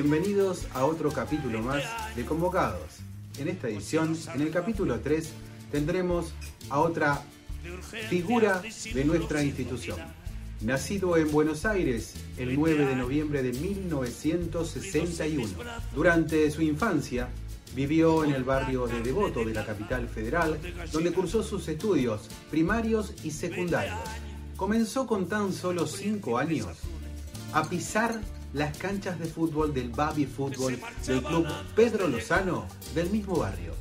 [0.00, 1.82] Bienvenidos a otro capítulo más
[2.14, 2.98] de Convocados.
[3.36, 5.28] En esta edición, en el capítulo 3,
[5.72, 6.34] tendremos
[6.70, 7.20] a otra
[8.08, 8.62] figura
[8.94, 9.98] de nuestra institución.
[10.60, 15.48] Nacido en Buenos Aires el 9 de noviembre de 1961.
[15.92, 17.28] Durante su infancia
[17.74, 20.60] vivió en el barrio de Devoto de la capital federal,
[20.92, 23.98] donde cursó sus estudios primarios y secundarios.
[24.56, 26.68] Comenzó con tan solo 5 años
[27.52, 28.20] a pisar
[28.52, 33.74] las canchas de fútbol del Babi Fútbol del club Pedro Lozano del mismo barrio.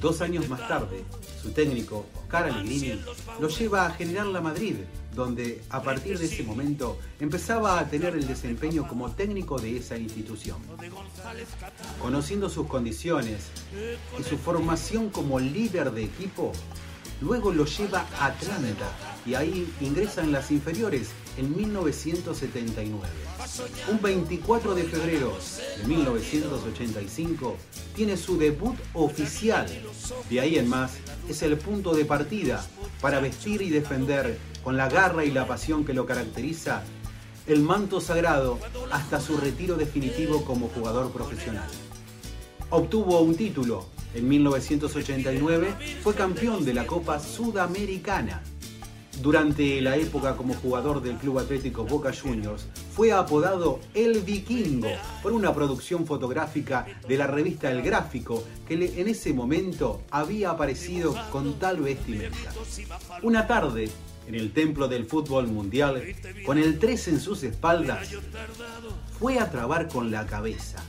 [0.00, 1.04] Dos años más tarde,
[1.40, 3.00] su técnico, Oscar Allegrini,
[3.40, 4.76] lo lleva a General La Madrid,
[5.14, 9.96] donde a partir de ese momento empezaba a tener el desempeño como técnico de esa
[9.96, 10.58] institución.
[12.00, 13.50] Conociendo sus condiciones
[14.18, 16.52] y su formación como líder de equipo,
[17.20, 18.90] luego lo lleva a Atlanta
[19.24, 23.08] y ahí ingresa en las inferiores en 1979.
[23.90, 25.32] Un 24 de febrero
[25.78, 27.56] de 1985
[27.94, 29.66] tiene su debut oficial.
[30.30, 30.92] De ahí en más
[31.28, 32.64] es el punto de partida
[33.00, 36.82] para vestir y defender con la garra y la pasión que lo caracteriza
[37.46, 38.58] el manto sagrado
[38.90, 41.68] hasta su retiro definitivo como jugador profesional.
[42.70, 43.86] Obtuvo un título.
[44.14, 48.42] En 1989 fue campeón de la Copa Sudamericana
[49.22, 54.90] durante la época como jugador del Club Atlético Boca Juniors, fue apodado El Vikingo
[55.22, 61.14] por una producción fotográfica de la revista El Gráfico que en ese momento había aparecido
[61.30, 62.52] con tal vestimenta.
[63.22, 63.88] Una tarde,
[64.26, 66.02] en el templo del fútbol mundial,
[66.46, 68.08] con el 3 en sus espaldas,
[69.18, 70.82] fue a trabar con la cabeza.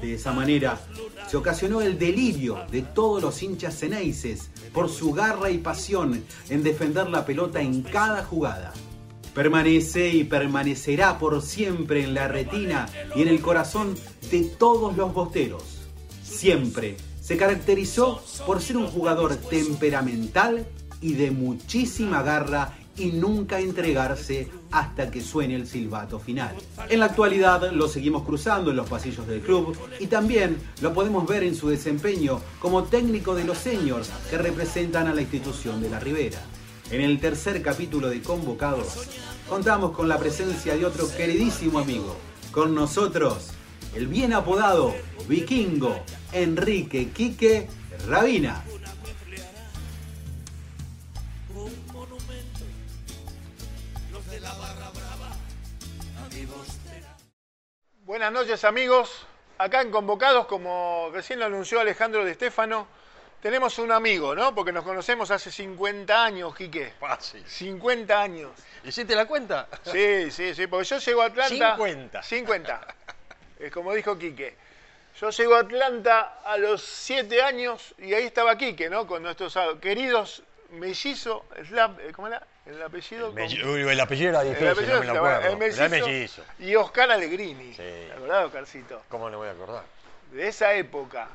[0.00, 0.80] De esa manera,
[1.28, 6.62] se ocasionó el delirio de todos los hinchas ceneices por su garra y pasión en
[6.62, 8.72] defender la pelota en cada jugada.
[9.34, 13.96] Permanece y permanecerá por siempre en la retina y en el corazón
[14.30, 15.62] de todos los bosteros.
[16.22, 20.66] Siempre se caracterizó por ser un jugador temperamental
[21.00, 26.54] y de muchísima garra y nunca entregarse hasta que suene el silbato final.
[26.88, 31.26] En la actualidad lo seguimos cruzando en los pasillos del club y también lo podemos
[31.26, 35.90] ver en su desempeño como técnico de los seniors que representan a la institución de
[35.90, 36.40] la Ribera.
[36.90, 39.08] En el tercer capítulo de Convocados
[39.48, 42.16] contamos con la presencia de otro queridísimo amigo,
[42.50, 43.50] con nosotros
[43.94, 44.94] el bien apodado
[45.28, 45.94] vikingo
[46.32, 47.68] Enrique Quique
[48.08, 48.62] Rabina.
[58.12, 59.24] Buenas noches amigos,
[59.56, 62.86] acá en Convocados, como recién lo anunció Alejandro de Estefano,
[63.40, 64.54] tenemos un amigo, ¿no?
[64.54, 66.92] Porque nos conocemos hace 50 años, Quique.
[67.00, 67.42] Fácil.
[67.46, 68.50] 50 años.
[68.84, 69.66] ¿Hiciste la cuenta?
[69.84, 71.76] Sí, sí, sí, porque yo llego a Atlanta...
[71.76, 72.22] 50.
[72.22, 72.86] 50.
[73.58, 74.58] Es como dijo Quique.
[75.18, 79.06] Yo llego a Atlanta a los 7 años y ahí estaba Quique, ¿no?
[79.06, 81.40] Con nuestros queridos mellizos,
[82.14, 82.46] ¿cómo era?
[82.64, 83.32] El apellido.
[83.36, 85.48] El, el apellido era difícil, el apellido, no me lo acuerdo.
[85.48, 86.42] El mellizo, el mellizo.
[86.60, 87.72] Y Oscar Allegrini.
[87.72, 87.76] Sí.
[87.78, 89.02] ¿Te acordás, Oscarcito?
[89.08, 89.82] ¿Cómo no voy a acordar?
[90.30, 91.28] De esa época,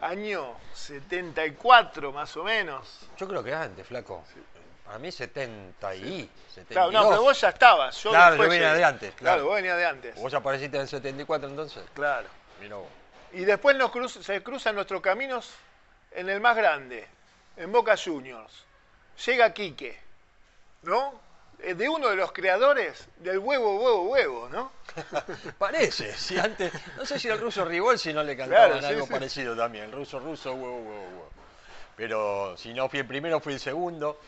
[0.00, 3.08] año 74 más o menos.
[3.16, 4.24] Yo creo que antes, flaco.
[4.34, 4.40] Sí.
[4.84, 6.66] Para mí 70 y 72.
[6.68, 7.96] Claro, no, pero vos ya estabas.
[8.02, 9.14] Yo claro, yo venía de antes.
[9.14, 9.36] Claro.
[9.36, 10.14] claro, vos venías de antes.
[10.16, 11.84] ¿Vos apareciste en el 74 entonces?
[11.94, 12.28] Claro.
[12.60, 12.88] Mirá vos.
[13.32, 15.54] Y después nos cruz, se cruzan nuestros caminos
[16.12, 17.06] en el más grande,
[17.56, 18.64] en Boca Juniors.
[19.24, 19.98] Llega Quique,
[20.84, 21.20] ¿no?
[21.60, 24.72] Eh, de uno de los creadores del huevo, huevo, huevo, ¿no?
[25.58, 29.56] Parece, si antes, no sé si el ruso Rigol si no le cantaban algo parecido
[29.56, 31.30] también, el ruso ruso, huevo, huevo, huevo.
[31.96, 34.20] Pero si no fui el primero, fui el segundo.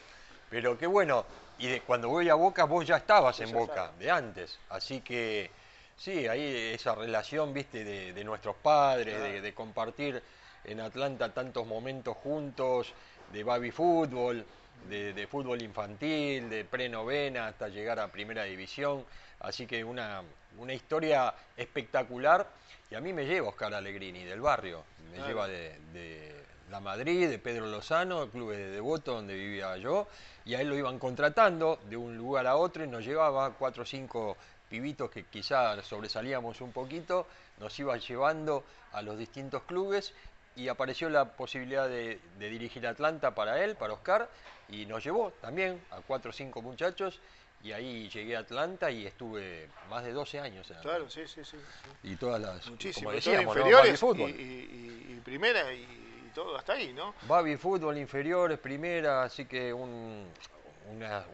[0.48, 1.26] Pero qué bueno,
[1.58, 4.58] y de, cuando voy a Boca, vos ya estabas en Boca, de antes.
[4.70, 5.50] Así que
[5.96, 10.22] sí, ahí esa relación, viste, de, nuestros padres, de, de, compartir
[10.64, 12.92] en Atlanta tantos momentos juntos,
[13.32, 14.46] de baby fútbol,
[14.88, 19.04] de, fútbol infantil, de pre-novena hasta llegar a primera división.
[19.40, 20.22] Así que una,
[20.58, 22.48] una historia espectacular.
[22.90, 24.84] Y a mí me lleva Oscar Allegrini, del barrio.
[25.10, 26.32] Me lleva de,
[26.70, 30.08] La Madrid, de Pedro Lozano, el club de Devoto donde vivía yo.
[30.44, 33.82] Y a él lo iban contratando de un lugar a otro y nos llevaba cuatro
[33.82, 34.36] o cinco
[34.68, 37.26] pibitos que quizás sobresalíamos un poquito,
[37.58, 40.12] nos iba llevando a los distintos clubes
[40.56, 44.28] y apareció la posibilidad de, dirigir Atlanta para él, para Oscar,
[44.68, 47.20] y nos llevó también a cuatro o cinco muchachos
[47.62, 50.70] y ahí llegué a Atlanta y estuve más de 12 años.
[50.70, 51.56] En claro, sí, sí, sí,
[52.02, 54.30] Y todas las, Muchísimo, como decíamos, inferiores fútbol.
[54.30, 57.14] Y, primera y, todo hasta ahí, ¿no?
[57.26, 60.26] Baby fútbol, inferiores, primera, así que un,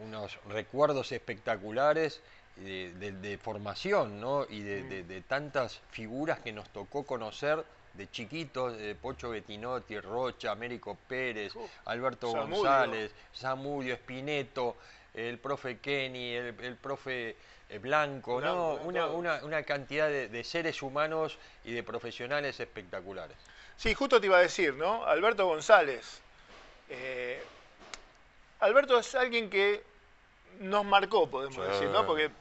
[0.01, 2.21] unos recuerdos espectaculares
[2.55, 4.45] de, formación, ¿no?
[4.49, 10.51] Y de, de, tantas figuras que nos tocó conocer de chiquitos, de Pocho Bettinotti, Rocha,
[10.51, 11.53] Américo Pérez,
[11.85, 14.77] Alberto González, Samudio, Espineto,
[15.13, 17.35] el profe Kenny, el, profe
[17.69, 18.75] eh, Blanco, ¿no?
[18.75, 23.37] Una, una, una, cantidad de, seres humanos y de profesionales espectaculares.
[23.77, 25.05] Sí, justo te iba a decir, ¿no?
[25.05, 26.19] Alberto González.
[26.89, 27.43] Eh,
[28.59, 29.83] Alberto es alguien que
[30.59, 32.05] nos marcó, podemos decir, ¿no?
[32.05, 32.31] Porque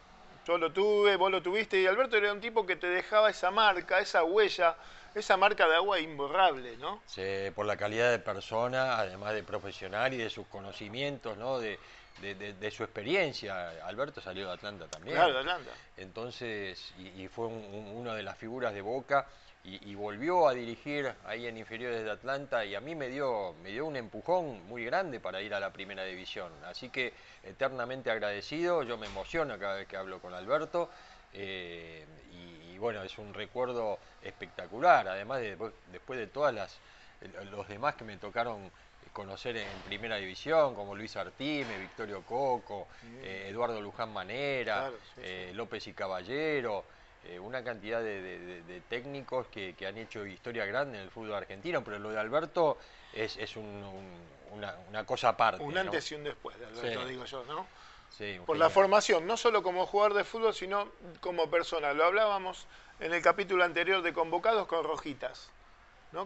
[0.46, 3.50] yo lo tuve, vos lo tuviste, y Alberto era un tipo que te dejaba esa
[3.50, 4.76] marca, esa huella,
[5.14, 7.02] esa marca de agua imborrable, ¿no?
[7.06, 11.58] Sí, por la calidad de persona, además de profesional y de sus conocimientos, ¿no?
[11.58, 11.78] De,
[12.20, 13.70] de, su experiencia.
[13.84, 15.16] Alberto salió de Atlanta también.
[15.16, 15.70] Claro, de Atlanta.
[15.96, 19.26] Entonces, y, fue una de las figuras de Boca
[19.64, 23.70] y, volvió a dirigir ahí en inferiores de Atlanta y a mí me dio, me
[23.70, 26.52] dio un empujón muy grande para ir a la primera división.
[26.66, 27.12] Así que
[27.42, 30.90] eternamente agradecido, yo me emociono cada vez que hablo con Alberto.
[31.32, 35.56] Eh, y, bueno, es un recuerdo espectacular, además de,
[35.92, 36.78] después de todas las
[37.52, 38.72] los demás que me tocaron
[39.12, 42.88] conocer en primera división, como Luis Artime, Victorio Coco,
[43.22, 46.84] eh, Eduardo Luján Manera, eh, López y Caballero,
[47.24, 52.00] eh, una cantidad de, técnicos que, han hecho historia grande en el fútbol argentino, pero
[52.00, 52.78] lo de Alberto
[53.12, 55.62] es, una, cosa aparte.
[55.62, 57.66] Un antes y un después de Alberto, digo yo, ¿no?
[58.16, 60.88] Sí, Por la formación, no solo como jugador de fútbol, sino
[61.20, 61.92] como persona.
[61.92, 62.66] Lo hablábamos
[63.00, 65.50] en el capítulo anterior de Convocados con Rojitas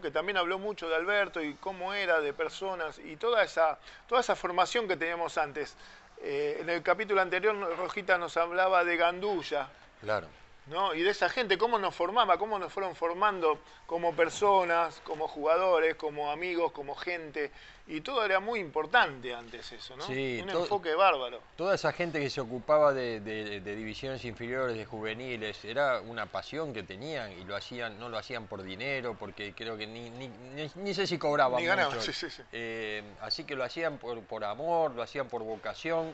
[0.02, 3.78] que también habló mucho de Alberto y cómo era de personas y toda esa,
[4.08, 5.76] toda esa formación que teníamos antes.
[6.22, 9.68] Eh, en el capítulo anterior Rojita nos hablaba de Gandulla.
[10.00, 10.26] Claro.
[10.66, 10.94] ¿No?
[10.94, 15.94] Y de esa gente, cómo nos formaba, cómo nos fueron formando como personas, como jugadores,
[15.94, 17.52] como amigos, como gente.
[17.88, 20.04] Y todo era muy importante antes eso, ¿no?
[20.04, 21.40] Sí, Un enfoque bárbaro.
[21.54, 23.20] Toda esa gente que se ocupaba de,
[23.60, 28.48] divisiones inferiores, de juveniles, era una pasión que tenían y lo hacían, no lo hacían
[28.48, 30.28] por dinero, porque creo que ni, ni,
[30.74, 32.42] ni, sé si cobraban ni ganaban, Sí, sí, sí.
[32.50, 36.12] Eh, así que lo hacían por, por amor, lo hacían por vocación,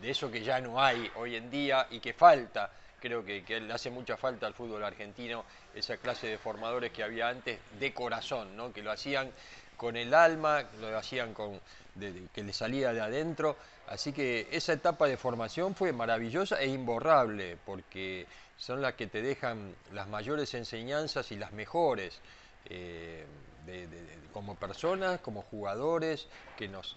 [0.00, 3.72] de eso que ya no hay hoy en día y que falta creo que, le
[3.72, 5.44] hace mucha falta al fútbol argentino
[5.74, 8.72] esa clase de formadores que había antes de corazón, ¿no?
[8.72, 9.30] que lo hacían
[9.76, 11.60] con el alma, lo hacían con
[12.32, 13.56] que le salía de adentro.
[13.88, 18.26] Así que esa etapa de formación fue maravillosa e imborrable, porque
[18.56, 22.20] son las que te dejan las mayores enseñanzas y las mejores.
[22.66, 23.24] Eh,
[24.32, 26.96] como personas, como jugadores, que nos,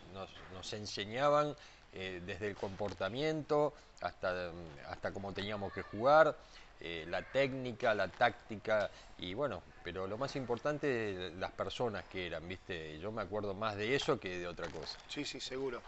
[0.53, 1.55] nos enseñaban
[1.93, 4.51] eh, desde el comportamiento hasta,
[4.89, 6.35] hasta cómo teníamos que jugar,
[6.79, 12.47] eh, la técnica, la táctica y bueno, pero lo más importante, las personas que eran,
[12.47, 12.99] ¿viste?
[12.99, 14.97] Yo me acuerdo más de eso que de otra cosa.
[15.07, 15.81] Sí, sí, seguro.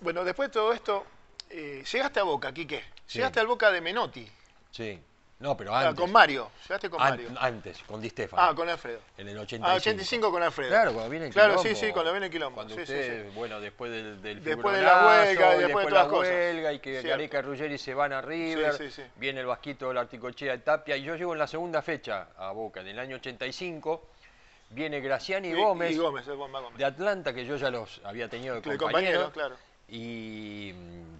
[0.00, 1.04] Bueno, después de todo esto,
[1.50, 2.82] eh, llegaste a Boca, Quique.
[3.12, 4.26] Llegaste al Boca de Menotti.
[4.70, 4.98] Sí.
[5.38, 6.00] No, pero ah, antes.
[6.00, 7.28] con Mario, llegaste con Mario.
[7.38, 8.42] Antes, con Di Stefano.
[8.42, 9.00] Ah, con Alfredo.
[9.18, 9.70] En el 85.
[9.70, 10.70] Ah, 85 con Alfredo.
[10.70, 12.54] Claro, cuando viene el Claro, sí, sí, cuando viene el quilombo.
[12.54, 16.06] Cuando sí, usted, bueno, después del, del Después de la huelga, después, después de todas
[16.06, 18.78] la huelga, y que Gareca y Ruggeri se van a River,
[19.16, 22.52] viene el Vasquito, el Articochea de Tapia, y yo llego en la segunda fecha a
[22.52, 24.08] Boca, en el año 85,
[24.70, 26.24] viene Graciani y, Gómez, y Gómez,
[26.78, 29.56] de Atlanta, que yo ya los había tenido de compañero, compañero claro.
[29.86, 30.72] y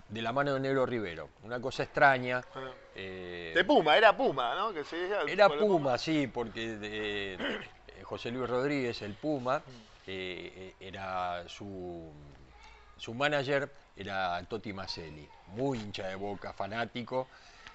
[0.09, 1.29] de la mano de Negro Rivero.
[1.43, 2.43] Una cosa extraña.
[2.99, 4.73] Eh, de Puma, era Puma, ¿no?
[5.29, 7.38] era Puma, sí, porque eh,
[8.05, 9.62] José Luis Rodríguez, el Puma,
[10.07, 12.11] eh, era su,
[12.97, 17.29] su manager, era Toti Maselli, muy hincha de boca, fanático.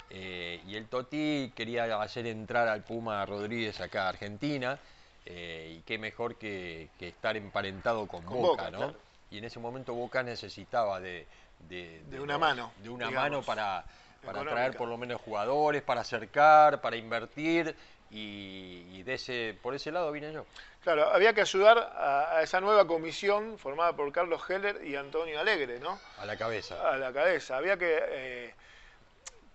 [0.09, 4.79] y el Toti quería hacer entrar al Puma Rodríguez acá a Argentina.
[5.23, 8.95] y qué mejor que, estar emparentado con, Boca, ¿no?
[9.29, 11.27] Y en ese momento Boca necesitaba de,
[11.69, 12.71] de, una mano.
[12.81, 13.85] De una mano para,
[14.25, 17.75] para traer por lo menos jugadores, para acercar, para invertir
[18.09, 20.45] y, de ese, por ese lado vine yo.
[20.83, 25.79] Claro, había que ayudar a, esa nueva comisión formada por Carlos Heller y Antonio Alegre,
[25.79, 25.99] ¿no?
[26.17, 26.91] A la cabeza.
[26.91, 27.57] A la cabeza.
[27.57, 28.53] Había que, eh,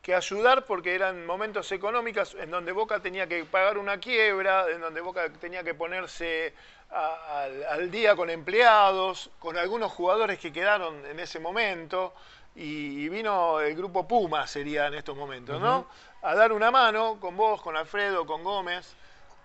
[0.03, 4.81] que ayudar porque eran momentos económicos en donde Boca tenía que pagar una quiebra, en
[4.81, 6.55] donde Boca tenía que ponerse
[6.91, 12.15] al, día con empleados, con algunos jugadores que quedaron en ese momento,
[12.57, 15.87] y, vino el grupo Puma, sería en estos momentos, ¿no?
[16.23, 18.95] A dar una mano con vos, con Alfredo, con Gómez.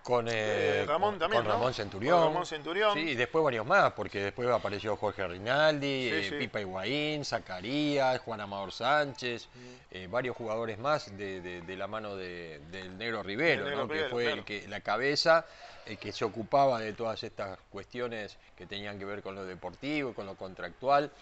[0.02, 1.42] Con, eh, Ramón también.
[1.42, 2.24] Con Ramón Centurión.
[2.24, 2.94] Ramón Centurión.
[2.94, 8.40] Sí, y después varios más, porque después apareció Jorge Rinaldi, eh, Pipa Higuaín, Zacarías, Juan
[8.40, 9.48] Amador Sánchez,
[9.92, 14.80] eh, varios jugadores más de, la mano del Negro Rivero, que fue el que, la
[14.80, 15.46] cabeza
[16.00, 20.26] que se ocupaba de todas estas cuestiones que tenían que ver con lo deportivo, con
[20.26, 21.12] lo contractual.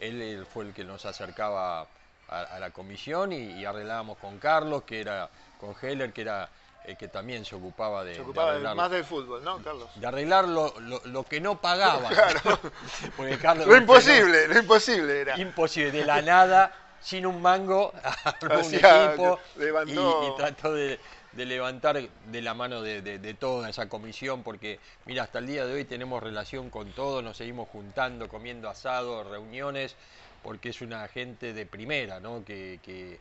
[0.00, 1.86] Él, fue el que nos acercaba
[2.28, 5.28] a, la comisión y, arreglábamos con Carlos, que era,
[5.58, 6.48] con Heller, que era
[6.84, 8.14] el que también se ocupaba de.
[8.14, 9.88] Se ocupaba más del fútbol, ¿no, Carlos?
[9.96, 12.08] De arreglar lo, que no pagaba.
[13.40, 13.66] Claro.
[13.66, 15.38] lo imposible, lo imposible era.
[15.38, 17.92] Imposible, de la nada, sin un mango,
[18.42, 19.38] un equipo
[19.86, 20.98] y, trató de,
[21.36, 25.74] levantar de la mano de, de, toda esa comisión, porque mira, hasta el día de
[25.74, 29.94] hoy tenemos relación con todos, nos seguimos juntando, comiendo asado, reuniones,
[30.42, 32.44] porque es una gente de primera, ¿no?
[32.44, 33.18] Que, que,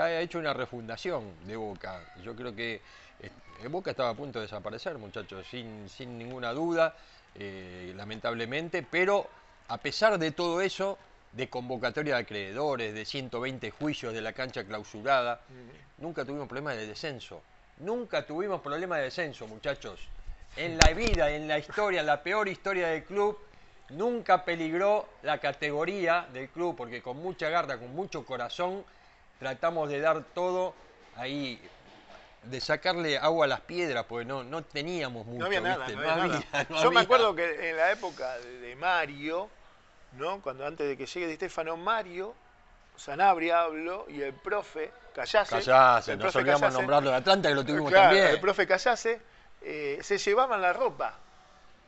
[0.00, 2.02] ha hecho una refundación de Boca.
[2.24, 2.80] Yo creo que
[3.20, 6.96] eh, Boca estaba a punto de desaparecer, muchachos, sin, sin ninguna duda,
[7.34, 9.28] eh, lamentablemente, pero
[9.68, 10.98] a pesar de todo eso,
[11.32, 15.42] de convocatoria de acreedores, de 120 juicios de la cancha clausurada,
[15.98, 17.42] nunca tuvimos problema de descenso.
[17.78, 20.08] Nunca tuvimos problema de descenso, muchachos.
[20.56, 23.38] En la vida, en la historia, en la peor historia del club,
[23.90, 28.84] nunca peligró la categoría del club, porque con mucha garra, con mucho corazón,
[29.38, 30.74] tratamos de dar todo
[31.16, 31.60] ahí,
[32.42, 35.40] de sacarle agua a las piedras, porque no, no teníamos mucho.
[35.40, 35.86] No había nada,
[36.82, 39.48] Yo me acuerdo que en la época de Mario,
[40.12, 40.42] ¿no?
[40.42, 42.34] cuando antes de que llegue Di Stefano, Mario,
[43.02, 45.64] Sanabria habló, y el profe Callase.
[45.64, 48.26] Callase, nos olvidamos nombrarlo de Atlanta, que lo tuvimos también.
[48.26, 49.20] El profe Callase,
[49.60, 51.18] eh, se llevaban la ropa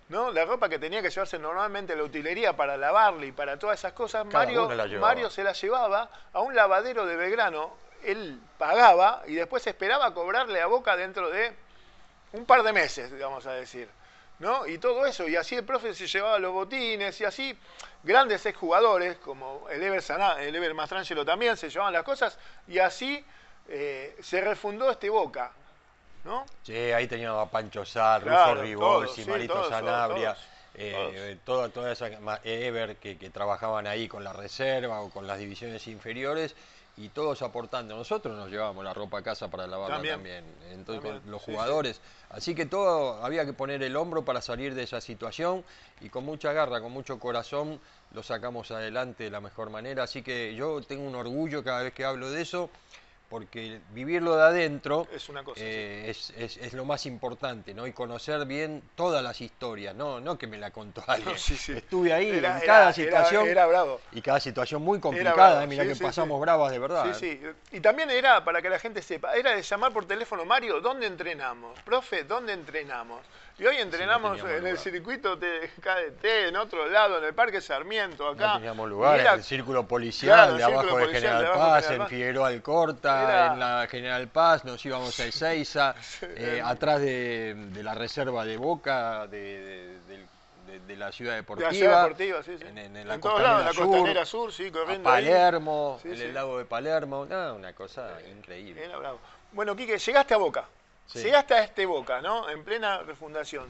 [0.08, 0.30] ¿no?
[0.30, 3.92] La ropa que tenía que llevarse normalmente la utilería para lavarle y para todas esas
[3.92, 4.68] cosas, Mario,
[5.00, 10.60] Mario se la llevaba a un lavadero de Belgrano, él pagaba y después esperaba cobrarle
[10.60, 11.52] a Boca dentro de
[12.32, 13.88] un par de meses, digamos a decir.
[14.44, 14.66] ¿No?
[14.66, 17.58] Y todo eso, y así el profe se llevaba los botines, y así
[18.02, 20.04] grandes exjugadores, como el Ever,
[20.40, 23.24] el Ever Mastrangelo también, se llevaban las cosas, y así
[23.68, 25.50] eh, se refundó este Boca.
[26.24, 26.44] ¿no?
[26.62, 30.36] Sí, ahí teníamos a Pancho Sar, claro, Russo Marito Sanabria,
[30.74, 32.08] eh, toda, toda esa
[32.44, 36.54] Ever que, trabajaban ahí con la reserva o con las divisiones inferiores
[36.96, 37.96] y todos aportando.
[37.96, 42.00] Nosotros nos llevábamos la ropa a casa para lavarla también, entonces los jugadores.
[42.30, 45.64] Así que todo había que poner el hombro para salir de esa situación
[46.00, 47.80] y con mucha garra, con mucho corazón
[48.12, 50.04] lo sacamos adelante de la mejor manera.
[50.04, 52.70] Así que yo tengo un orgullo cada vez que hablo de eso
[53.34, 55.08] porque vivirlo de adentro
[55.56, 57.84] eh, es, lo más importante, ¿no?
[57.84, 61.34] Y conocer bien todas las historias, no, no que me la contó alguien.
[61.34, 63.48] Estuve ahí en cada situación.
[63.48, 64.00] Era, bravo.
[64.12, 67.12] Y cada situación muy complicada, mira que pasamos bravas de verdad.
[67.12, 67.40] Sí, sí.
[67.72, 71.08] Y también era, para que la gente sepa, era de llamar por teléfono, Mario, ¿dónde
[71.08, 71.76] entrenamos?
[71.80, 73.18] Profe, ¿dónde entrenamos?
[73.56, 78.26] Y hoy entrenamos en el circuito de KDT, en otro lado, en el Parque Sarmiento,
[78.26, 78.48] acá.
[78.48, 83.52] No teníamos lugar, en el círculo policial de abajo de General Paz, en Figueroa Alcorta,
[83.52, 89.28] en la General Paz, nos íbamos a Ezeiza, eh, atrás de, la reserva de Boca,
[89.28, 89.98] de,
[90.88, 91.68] la ciudad deportiva.
[91.68, 92.64] De la ciudad deportiva, sí, sí.
[92.66, 97.20] En, la, costanera, sur, la costanera sur, sí, corriendo Palermo, en el lago de Palermo,
[97.22, 98.84] una cosa increíble.
[98.84, 99.20] Era bravo.
[99.52, 100.66] Bueno, Quique, llegaste a Boca.
[101.12, 102.48] Llegaste a este Boca, ¿no?
[102.48, 103.68] En plena refundación.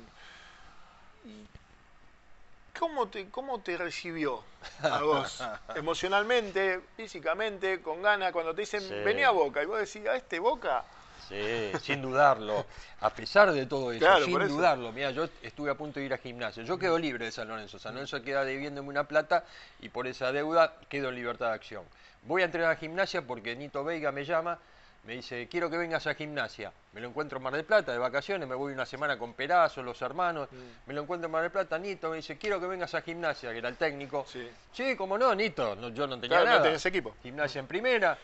[2.79, 4.43] ¿Cómo te, ¿Cómo te recibió
[4.83, 5.43] a vos?
[5.77, 10.39] Emocionalmente, físicamente, con ganas, cuando te dicen, vení a Boca, y vos decís, ¿a este
[10.39, 10.85] Boca?
[11.29, 12.67] Sí, sin dudarlo.
[13.01, 14.93] A pesar de todo eso, sin dudarlo.
[14.93, 16.63] Mira, yo estuve a punto de ir a gimnasio.
[16.65, 17.79] Yo quedo libre de San Lorenzo.
[17.79, 19.45] San Lorenzo queda debiéndome una plata
[19.81, 21.85] y por esa deuda quedo en libertad de acción.
[22.23, 24.59] Voy a entrenar a gimnasia porque Nito Veiga me llama
[25.07, 26.73] me dice, quiero que vengas a gimnasia.
[26.93, 29.83] Me lo encuentro en Mar del Plata de vacaciones, me voy una semana con Perazo,
[29.83, 30.89] los hermanos, mm.
[30.89, 33.53] me lo encuentro en Mar del Plata, Nito me dice, quiero que vengas a gimnasia,
[33.53, 34.25] que era el técnico.
[34.27, 36.71] Sí, sí como no, Nito, yo no tenía nada.
[36.71, 37.15] No equipo.
[37.23, 38.17] Gimnasia en primera.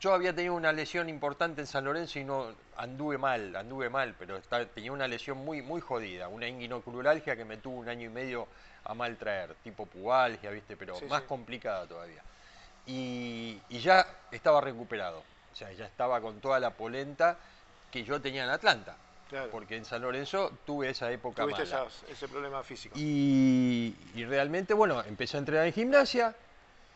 [0.00, 4.14] Yo había tenido una lesión importante en San Lorenzo y no anduve mal, anduve mal,
[4.18, 4.40] pero
[4.74, 8.48] tenía una lesión muy, muy jodida, una inguinocruralgia que me tuvo un año y medio
[8.84, 12.22] a mal traer, tipo pubalgia, viste, pero más complicada todavía.
[12.86, 15.22] y ya estaba recuperado
[15.52, 17.36] o sea, ya estaba con toda la polenta
[17.90, 18.96] que yo tenía en Atlanta.
[19.50, 21.64] Porque en San Lorenzo tuve esa época Tuviste
[22.10, 22.94] ese problema físico.
[22.98, 26.34] Y, realmente, bueno, empecé a entrenar en gimnasia.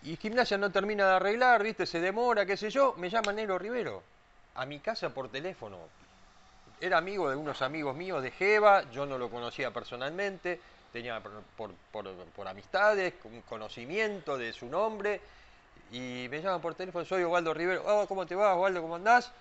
[0.03, 1.87] Y gimnasia no termina de arreglar, ¿viste?
[1.87, 2.95] Se demora, qué sé yo.
[2.99, 4.03] Me llama Nero Rivero
[4.55, 5.79] a mi casa por teléfono.
[6.79, 10.61] Era amigo de unos amigos míos de Jeva, yo no lo conocía personalmente,
[10.93, 11.23] tenía
[11.57, 15.23] por, por amistades, un conocimiento de su nombre
[15.93, 17.83] y me llaman por teléfono, soy Osvaldo Rivero.
[17.87, 18.83] Oh, ¿cómo te va, Osvaldo?
[18.83, 19.33] ¿Cómo andás?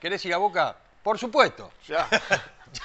[0.00, 0.76] ¿Querés ir a Boca?
[1.02, 1.70] Por supuesto.
[1.86, 2.08] Ya.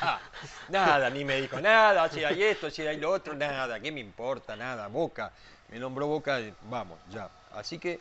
[0.01, 0.21] ya.
[0.67, 3.79] Nada, ni me dijo nada, si hay esto, si hay lo otro, nada.
[3.79, 4.55] ¿Qué me importa?
[4.55, 4.87] Nada.
[4.87, 5.31] Boca.
[5.69, 7.27] Me nombró Boca, vamos, ya.
[7.55, 7.99] Así que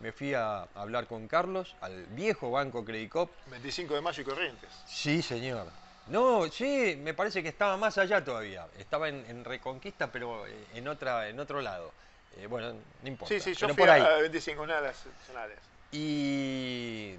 [0.00, 3.30] me fui a hablar con Carlos, al viejo Banco Credicop.
[3.46, 4.70] 25 de mayo y Corrientes.
[4.86, 5.66] Sí, señor.
[6.08, 8.66] No, sí, me parece que estaba más allá todavía.
[8.78, 10.44] Estaba en, en Reconquista, pero
[10.74, 11.92] en, otra, en otro lado.
[12.36, 12.72] Eh, bueno,
[13.02, 13.34] no importa.
[13.34, 15.58] Sí, sí, yo fui a 25 nacionales.
[15.92, 17.14] Y,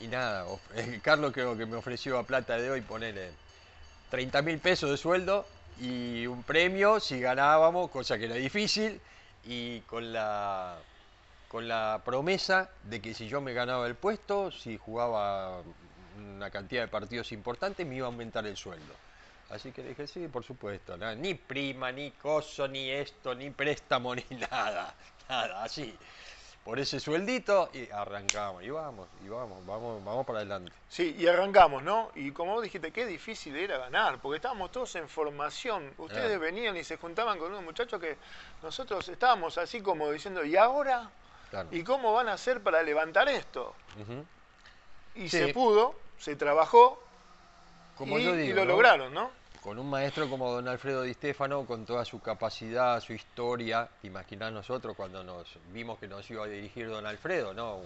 [0.00, 0.44] y nada,
[1.02, 3.30] Carlos creo que me ofreció a plata de hoy ponerle
[4.10, 5.46] 30 mil pesos de sueldo
[5.80, 9.00] y un premio si ganábamos, cosa que era difícil,
[9.44, 10.76] y con la,
[11.48, 15.62] con la promesa de que si yo me ganaba el puesto, si jugaba
[16.18, 18.94] una cantidad de partidos importantes, me iba a aumentar el sueldo.
[19.52, 24.24] Así que dije, sí, por supuesto, ni prima, ni coso, ni esto, ni préstamo, ni
[24.30, 24.94] nada,
[25.28, 25.94] nada, así.
[26.64, 30.72] Por ese sueldito y arrancamos, y vamos, y vamos, vamos, vamos para adelante.
[30.88, 32.12] Sí, y arrancamos, ¿no?
[32.14, 35.92] Y como vos dijiste, qué difícil era ganar, porque estábamos todos en formación.
[35.98, 38.16] Ustedes venían y se juntaban con unos muchachos que
[38.62, 41.10] nosotros estábamos así como diciendo, ¿y ahora?
[41.72, 43.74] ¿Y cómo van a hacer para levantar esto?
[45.14, 47.02] Y se pudo, se trabajó
[47.98, 49.41] como y, y lo lograron, ¿no?
[49.62, 54.52] Con un maestro como don Alfredo Di Stefano, con toda su capacidad, su historia, imaginar
[54.52, 57.80] nosotros cuando nos vimos que nos iba a dirigir don Alfredo, ¿no?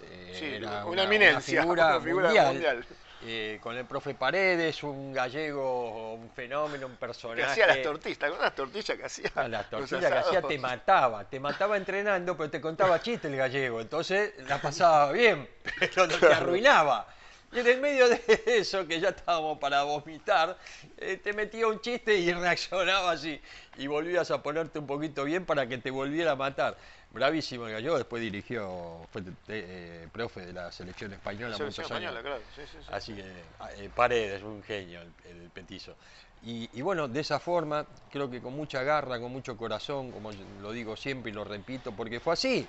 [0.00, 2.86] Eh, era una, eminencia, una figura, mundial.
[3.22, 7.42] Eh, con el profe Paredes, un gallego, un fenómeno, un personaje.
[7.42, 9.30] Que hacía las tortillas, con las tortillas que hacía.
[9.34, 13.36] Ah, las tortillas que hacía te mataba, te mataba entrenando, pero te contaba chiste el
[13.36, 15.46] gallego, entonces la pasaba bien,
[15.78, 17.06] pero no te arruinaba.
[17.52, 20.56] Y en el medio de eso, que ya estábamos para vomitar,
[20.96, 23.40] eh, te metía un chiste y reaccionaba así.
[23.76, 26.76] Y volvías a ponerte un poquito bien para que te volviera a matar.
[27.12, 32.40] Bravísimo el gallo, después dirigió, fue eh, profe de la selección española muchos española, Claro.
[32.54, 33.24] Sí, sí, Así que
[33.58, 35.96] ah, eh, Paredes, un genio el, petizo.
[36.44, 40.30] Y, y, bueno, de esa forma, creo que con mucha garra, con mucho corazón, como
[40.62, 42.66] lo digo siempre y lo repito, porque fue así.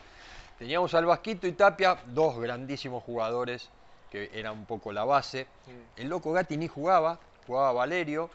[0.57, 3.69] Teníamos al Vasquito y Tapia, dos grandísimos jugadores
[4.11, 5.47] que era un poco la base.
[5.95, 8.29] El loco Gatti ni jugaba, jugaba Valerio.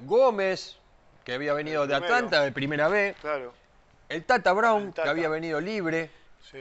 [0.00, 0.76] Gómez,
[1.24, 3.16] que había venido de Atlanta de primera vez.
[3.20, 3.54] Claro.
[4.08, 6.10] El Tata Brown, que había venido libre,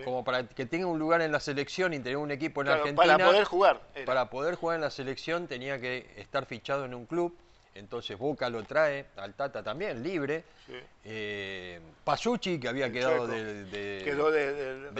[0.03, 3.17] como para que tenga un lugar en la selección y tener un equipo en Argentina.
[3.17, 3.81] Para poder jugar.
[4.05, 7.35] Para poder jugar en la selección tenía que estar fichado en un club.
[7.73, 10.45] Entonces Boca lo trae, al Tata también, libre.
[11.03, 13.67] Eh, Pasucci, que había quedado del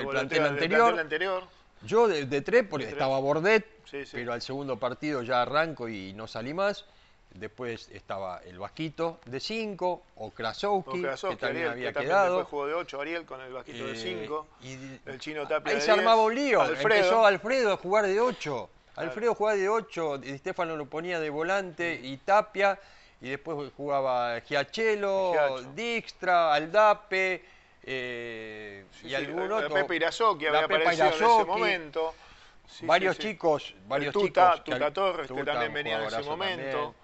[0.09, 1.47] plantel anterior.
[1.85, 3.65] Yo de, tres, porque estaba Bordet,
[4.11, 6.85] pero al segundo partido ya arranco y no salí más.
[7.33, 12.37] Después estaba el Vasquito de 5, o Krasowski, que también había quedado.
[12.37, 15.81] Después jugó de 8 Ariel con el Vasquito de 5, eh, el chino Tapia Ahí
[15.81, 16.95] se armaba un lío, Alfredo.
[16.95, 18.69] empezó Alfredo a jugar de 8.
[18.95, 22.79] Alfredo jugaba de 8, y Stefano lo ponía de volante y Tapia,
[23.19, 27.43] y después jugaba Giachelo, Dijkstra, Aldape,
[27.87, 29.73] eh, y algún otro.
[29.73, 32.15] Pepe Irazó, que había aparecido en ese momento.
[32.81, 34.63] varios chicos, varios Tuta, chicos.
[34.63, 36.95] Tuta Torres, que también venía en ese momento.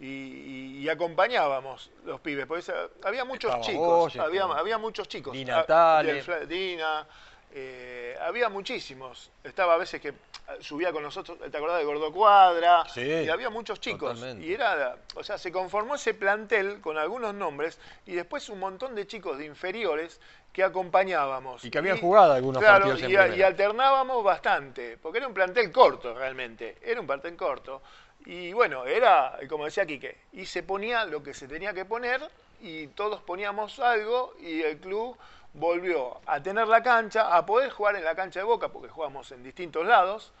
[0.00, 2.72] Y, acompañábamos los pibes, porque
[3.02, 5.32] había muchos chicos, había, había, muchos chicos.
[5.32, 6.22] Dina Tale.
[6.46, 7.06] Dina,
[7.52, 9.30] eh, había muchísimos.
[9.42, 10.12] Estaba a veces que
[10.60, 12.84] subía con nosotros, ¿te acordás de Gordo Cuadra?
[12.88, 14.22] Sí, y había muchos chicos.
[14.40, 18.94] Y era, o sea, se conformó ese plantel con algunos nombres y después un montón
[18.94, 20.20] de chicos de inferiores
[20.52, 21.64] que acompañábamos.
[21.64, 26.14] Y que habían jugado algunos partidos y, y alternábamos bastante, porque era un plantel corto
[26.14, 27.82] realmente, era un plantel corto.
[28.26, 32.20] Y bueno, era, como decía Quique, y se ponía lo que se tenía que poner
[32.60, 35.16] y todos poníamos algo y el club
[35.54, 39.30] volvió a tener la cancha, a poder jugar en la cancha de Boca, porque jugamos
[39.32, 40.32] en distintos lados,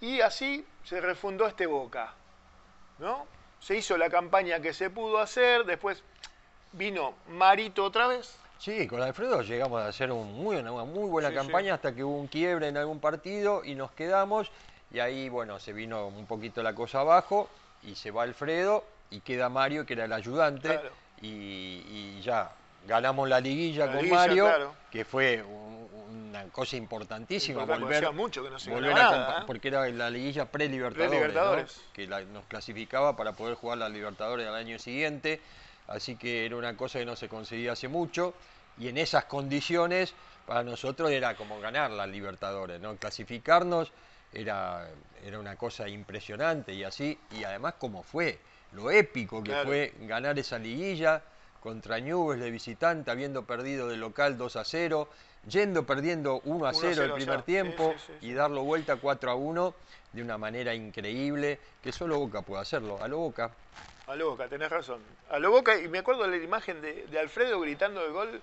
[0.00, 2.14] y así se refundó este Boca.
[2.98, 3.26] ¿no?
[3.60, 6.02] Se hizo la campaña que se pudo hacer, después
[6.72, 8.36] vino Marito otra vez.
[8.58, 12.16] Sí, con Alfredo llegamos a hacer un muy, una muy buena campaña hasta que hubo
[12.16, 14.50] un quiebre en algún partido y nos quedamos
[14.92, 17.48] y ahí, bueno, se vino un poquito la cosa abajo
[17.82, 20.80] y se va Alfredo y queda Mario, que era el ayudante,
[21.20, 22.52] y, ya
[22.86, 27.64] ganamos la liguilla con Mario, que fue una cosa importantísima.
[27.64, 29.44] volver, mucho que no se ¿eh?
[29.46, 34.78] porque era la liguilla pre-libertadores, que nos clasificaba para poder jugar la Libertadores al año
[34.78, 35.40] siguiente,
[35.88, 38.34] así que era una cosa que no se conseguía hace mucho,
[38.78, 40.14] y en esas condiciones
[40.46, 42.96] para nosotros era como ganar la Libertadores, ¿no?
[42.96, 43.92] clasificarnos
[44.32, 44.88] era,
[45.24, 48.38] era una cosa impresionante y así, y además como fue,
[48.72, 51.22] lo épico que fue ganar esa liguilla
[51.62, 55.08] contra Newell's de visitante, habiendo perdido de local 2 a 0,
[55.48, 59.74] yendo perdiendo 1 a 0 el primer tiempo y darlo vuelta 4 a 1
[60.12, 63.50] de una manera increíble, que solo Boca puede hacerlo, a lo Boca.
[64.06, 65.00] A lo Boca, tenés razón.
[65.30, 68.42] A lo Boca, y me acuerdo de la imagen de, de Alfredo gritando el gol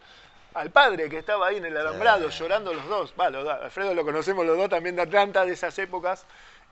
[0.54, 3.14] al padre que estaba ahí en el alambrado llorando los dos.
[3.20, 6.26] Va, Alfredo lo conocemos los dos también de Atlanta, de esas épocas,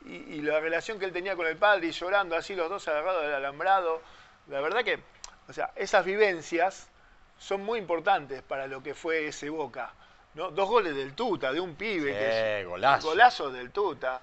[0.05, 3.23] y, la relación que él tenía con el padre y llorando así los dos agarrados
[3.23, 4.01] del alambrado.
[4.47, 4.99] La verdad que,
[5.47, 6.89] o sea, esas vivencias
[7.37, 9.93] son muy importantes para lo que fue ese Boca.
[10.33, 10.51] ¿no?
[10.51, 12.11] Dos goles del Tuta, de un pibe.
[12.11, 13.07] que es, golazo.
[13.09, 14.21] Golazo del Tuta.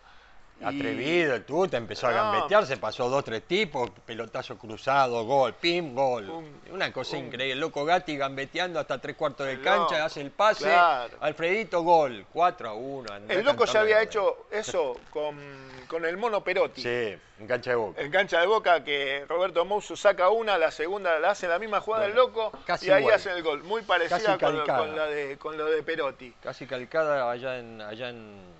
[0.64, 5.94] Atrevido, el Tuta empezó a gambetear, se pasó dos, tres tipos, pelotazo cruzado, gol, pim,
[5.94, 6.30] gol.
[6.70, 7.52] Una cosa increíble.
[7.52, 10.74] El loco Gatti gambeteando hasta tres cuartos de cancha, hace el pase.
[11.20, 13.14] Alfredito, gol, 4 a 1.
[13.28, 15.38] El loco ya había hecho eso con,
[15.86, 16.82] con, el mono Perotti.
[16.82, 18.00] Sí, en cancha de boca.
[18.00, 21.80] En cancha de boca, que Roberto Mousso saca una, la segunda la hace la misma
[21.80, 23.62] jugada del loco y ahí hace el gol.
[23.64, 26.34] Muy parecida con, la de, con lo de Perotti.
[26.42, 28.54] Casi calcada allá en, allá en,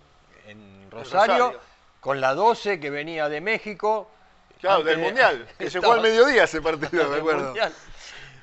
[0.90, 1.58] Rosario
[2.04, 4.10] con la 12 que venía de México.
[4.60, 7.54] Claro, del Mundial, que se fue al mediodía ese partido, de acuerdo.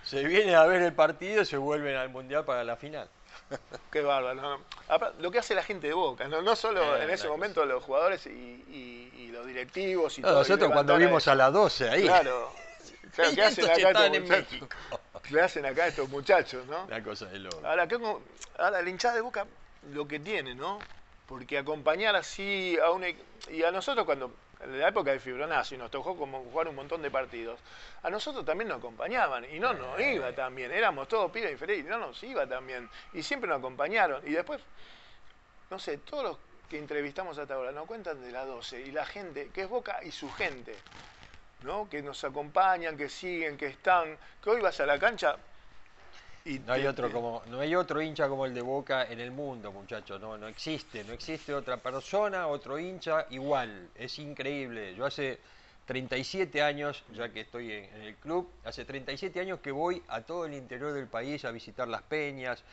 [0.03, 3.07] Se viene a ver el partido y se vuelven al Mundial para la final.
[3.91, 4.61] Qué bárbaro.
[5.19, 9.29] Lo que hace la gente de Boca, no, solo en ese momento los jugadores y,
[9.31, 10.17] los directivos.
[10.17, 12.03] Y nosotros cuando vimos a la 12 ahí.
[12.03, 12.51] Claro,
[13.15, 14.69] claro ¿qué hacen acá estos muchachos?
[15.21, 16.87] ¿Qué hacen acá estos muchachos, no?
[16.87, 17.61] La cosa de loco.
[17.63, 17.87] Ahora,
[18.57, 19.45] ahora, el hinchada de Boca,
[19.91, 20.79] lo que tiene, ¿no?
[21.31, 23.05] Porque acompañar así a un
[23.49, 27.01] y a nosotros cuando en la época de Fibronacio nos tocó como jugar un montón
[27.01, 27.57] de partidos,
[28.03, 31.85] a nosotros también nos acompañaban y no nos iba tan bien, éramos todos pibes inferiores
[31.85, 34.59] y no nos iba tan bien y siempre nos acompañaron y después,
[35.69, 36.37] no sé, todos los
[36.69, 40.03] que entrevistamos hasta ahora nos cuentan de la 12 y la gente, que es Boca
[40.03, 40.75] y su gente,
[41.63, 41.89] ¿no?
[41.89, 45.37] que nos acompañan, que siguen, que están, que hoy vas a la cancha,
[46.45, 49.71] no hay otro como no hay otro hincha como el de Boca en el mundo,
[49.71, 54.95] muchachos, no no existe, no existe otra persona, otro hincha igual, es increíble.
[54.95, 55.39] Yo hace
[55.85, 60.45] 37 años, ya que estoy en, el club, hace 37 años que voy a todo
[60.45, 62.63] el interior del país a visitar las peñas,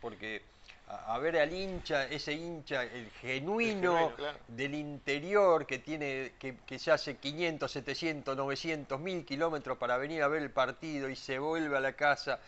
[0.00, 0.42] porque
[0.88, 4.12] a, ver al hincha, ese hincha, el genuino
[4.48, 10.22] del interior que tiene, que, que, se hace 500, 700, 900, 1000 kilómetros para venir
[10.22, 12.38] a ver el partido y se vuelve a la casa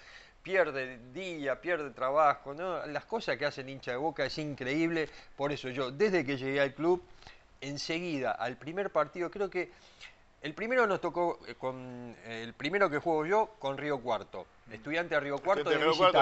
[0.49, 2.87] pierde día, pierde trabajo, ¿no?
[2.87, 5.07] Las cosas que hace el hincha de Boca es increíble,
[5.37, 7.03] por eso yo, desde que llegué al club,
[7.61, 9.71] enseguida, al primer partido, creo que
[10.41, 15.17] el primero nos tocó eh, con el primero que juego yo con Río Cuarto, estudiante
[15.17, 15.77] de Río Cuarto, de,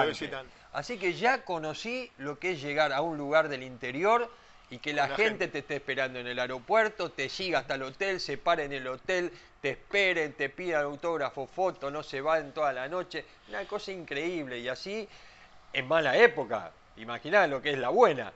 [0.09, 0.51] visitante.
[0.73, 4.29] Así que ya conocí lo que es llegar a un lugar del interior
[4.69, 8.19] y que la, gente, te esté esperando en el aeropuerto, te siga hasta el hotel,
[8.19, 12.73] se pare en el hotel, te esperen, te pidan autógrafo, foto, no se van toda
[12.73, 13.23] la noche.
[13.47, 14.59] Una cosa increíble.
[14.59, 15.07] Y así,
[15.71, 18.33] en mala época, imaginá lo que es la buena.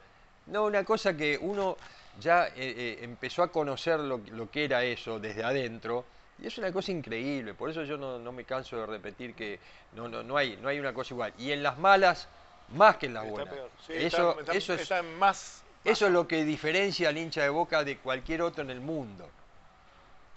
[0.48, 1.76] No, una cosa que uno
[2.20, 6.06] ya eh, eh, empezó a conocer lo, que era eso desde adentro.
[6.40, 9.60] Y es una cosa increíble, por eso yo no, me canso de repetir que
[9.96, 11.34] no, no, no, hay, no hay una cosa igual.
[11.38, 12.30] Y en las malas,
[12.70, 13.54] más que en las buenas.
[13.90, 18.44] eso, eso es, más eso es lo que diferencia al hincha de Boca de cualquier
[18.44, 19.30] otro en el mundo.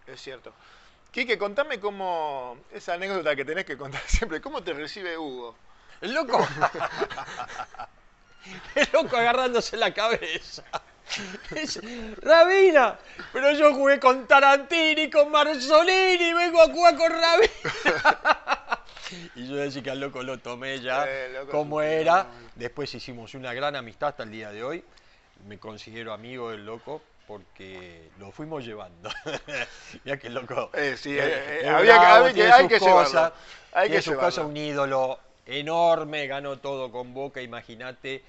[0.07, 0.53] Es cierto.
[1.11, 5.57] Quique, contame cómo, esa anécdota que tenés que contar siempre, ¿cómo te recibe Hugo?
[6.01, 6.39] El loco.
[8.75, 10.65] el loco agarrándose la cabeza.
[12.23, 12.99] Rabina,
[13.33, 18.81] pero yo jugué con Tarantini, con Marzolini, vengo a jugar con Rabina.
[19.37, 22.27] y yo decía que al loco lo tomé ya eh, como era.
[22.57, 24.85] Después hicimos una gran amistad hasta el día de hoy
[25.47, 29.11] me considero amigo del loco porque lo fuimos llevando.
[30.05, 30.71] ya que el loco.
[30.75, 31.99] Eh, sí, eh, eh, había,
[32.35, 33.33] que, hay que llevarlo.
[33.73, 38.23] Hay que su cosa un ídolo enorme, ganó todo con Boca, imagínate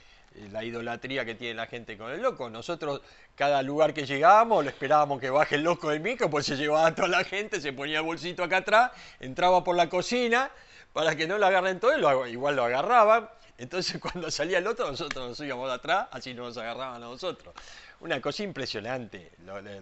[0.51, 2.49] la idolatría que tiene la gente con el loco.
[2.49, 3.01] Nosotros,
[3.35, 6.87] cada lugar que llegábamos, le esperábamos que baje el loco del micro, pues se llevaba
[6.87, 10.51] a toda la gente, se ponía el bolsito acá atrás, entraba por la cocina
[10.91, 14.89] para que no lo agarren todo, y igual lo agarraban entonces cuando salía el otro,
[14.89, 17.53] nosotros nos íbamos de atrás, así nos agarraban a nosotros.
[18.01, 19.31] Una cosa impresionante,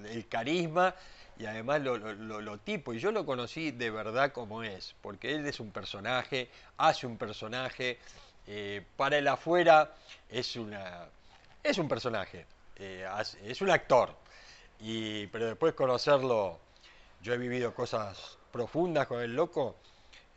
[0.09, 0.93] el carisma
[1.37, 2.93] y además lo, tipo.
[2.93, 7.17] Y yo lo conocí de verdad como es, porque él es un personaje, hace un
[7.17, 7.99] personaje.
[8.45, 9.95] Eh, para el afuera
[10.29, 11.07] es, una,
[11.63, 13.07] es un personaje, eh,
[13.43, 14.15] es un actor.
[14.79, 16.59] Y, pero después conocerlo,
[17.21, 19.77] yo he vivido cosas profundas con el loco,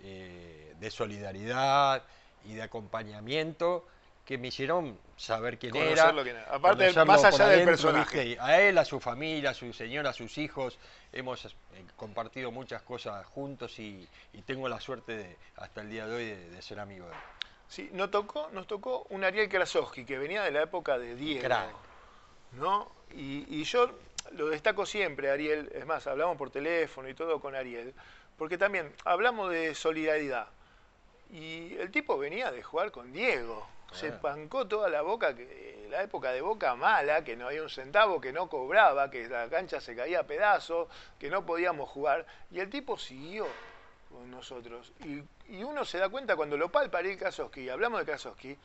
[0.00, 2.02] eh, de solidaridad,
[2.46, 3.86] y de acompañamiento
[4.26, 6.12] que me hicieron saber quién era.
[6.50, 8.36] Aparte, más allá del personaje.
[8.40, 10.78] A él, a su familia, a su señora, a sus hijos,
[11.12, 11.50] hemos eh,
[11.94, 14.06] compartido muchas cosas juntos y,
[14.44, 17.18] tengo la suerte de, hasta el día de hoy de, ser amigo de él.
[17.68, 21.48] Sí, nos tocó, nos tocó un Ariel Krasowski que venía de la época de Diego.
[22.52, 22.90] ¿no?
[23.14, 23.90] Y, y yo
[24.32, 27.94] lo destaco siempre, Ariel, es más, hablamos por teléfono y todo con Ariel,
[28.36, 30.48] porque también hablamos de solidaridad
[31.30, 33.66] y el tipo venía de jugar con Diego.
[33.92, 37.70] Se pancó toda la boca, que, la época de boca mala, que no había un
[37.70, 42.26] centavo, que no cobraba, que la cancha se caía a pedazos, que no podíamos jugar.
[42.50, 43.46] Y el tipo siguió
[44.10, 44.92] con nosotros.
[45.04, 48.56] Y y uno se da cuenta cuando lo palpa Ariel Krasowski, hablamos de Krasowski,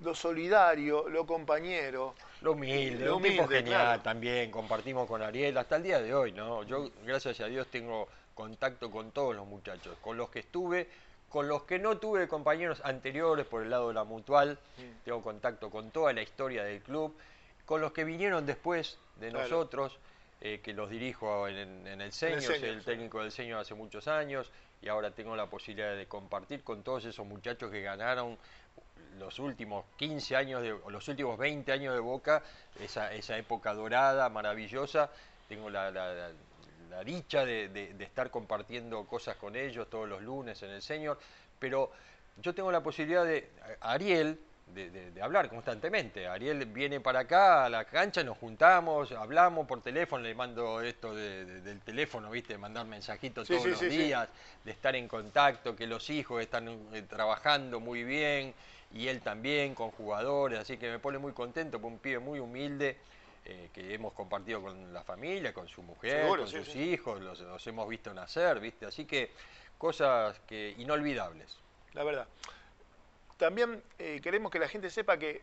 [0.00, 2.14] lo solidario, lo compañero.
[2.40, 6.32] Lo humilde, lo un tipo genial también, compartimos con Ariel hasta el día de hoy,
[6.32, 6.62] ¿no?
[6.64, 10.88] Yo, gracias a Dios, tengo contacto con todos los muchachos, con los que estuve,
[11.32, 14.58] con los que no tuve compañeros anteriores por el lado de la mutual,
[15.02, 17.16] tengo contacto con toda la historia del club,
[17.64, 19.98] con los que vinieron después de nosotros,
[20.42, 24.50] eh, que los dirijo en, el Seño, soy el técnico del Seño hace muchos años
[24.82, 28.36] y ahora tengo la posibilidad de compartir con todos esos muchachos que ganaron
[29.18, 32.42] los últimos 15 años, de, los últimos 20 años de Boca,
[32.78, 35.10] esa, esa época dorada, maravillosa.
[35.48, 36.30] Tengo la,
[37.04, 41.18] dicha de, estar compartiendo cosas con ellos todos los lunes en el Señor,
[41.58, 41.90] pero
[42.40, 43.50] yo tengo la posibilidad de,
[43.80, 44.38] Ariel,
[44.74, 46.26] de, hablar constantemente.
[46.26, 51.14] Ariel viene para acá a la cancha, nos juntamos, hablamos por teléfono, le mando esto
[51.14, 52.56] del teléfono, ¿viste?
[52.58, 54.28] mandar mensajitos todos los días,
[54.64, 58.54] de estar en contacto, que los hijos están eh, trabajando muy bien
[58.94, 62.38] y él también con jugadores, así que me pone muy contento, por un pibe muy
[62.38, 62.98] humilde.
[63.44, 67.66] Eh, que hemos compartido con la familia, con su mujer, con sus hijos, los, los,
[67.66, 68.86] hemos visto nacer, ¿viste?
[68.86, 69.32] Así que
[69.78, 71.58] cosas que inolvidables.
[71.92, 72.28] La verdad
[73.42, 75.42] también eh, queremos que la gente sepa que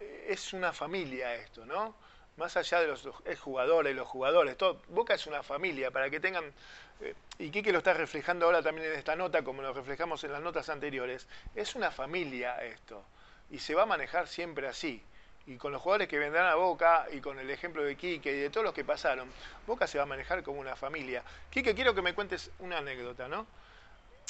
[0.00, 1.94] eh, es una familia esto, ¿no?
[2.36, 6.52] Más allá de los jugadores, los jugadores, todo, Boca es una familia, para que tengan,
[7.00, 10.32] eh, y Quique lo está reflejando ahora también en esta nota, como lo reflejamos en
[10.32, 13.04] las notas anteriores, es una familia esto,
[13.50, 15.00] y se va a manejar siempre así.
[15.48, 18.38] Y con los jugadores que vendrán a Boca, y con el ejemplo de Quique y
[18.38, 19.30] de todos los que pasaron,
[19.66, 21.22] Boca se va a manejar como una familia.
[21.48, 23.46] Quique, quiero que me cuentes una anécdota, ¿no?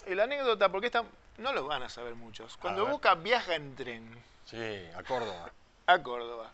[0.07, 1.03] la anécdota, porque esta
[1.39, 2.57] no lo van a saber muchos.
[2.57, 4.09] Cuando Boca viaja en tren.
[4.45, 5.51] Sí, a Córdoba.
[5.87, 6.53] A Córdoba.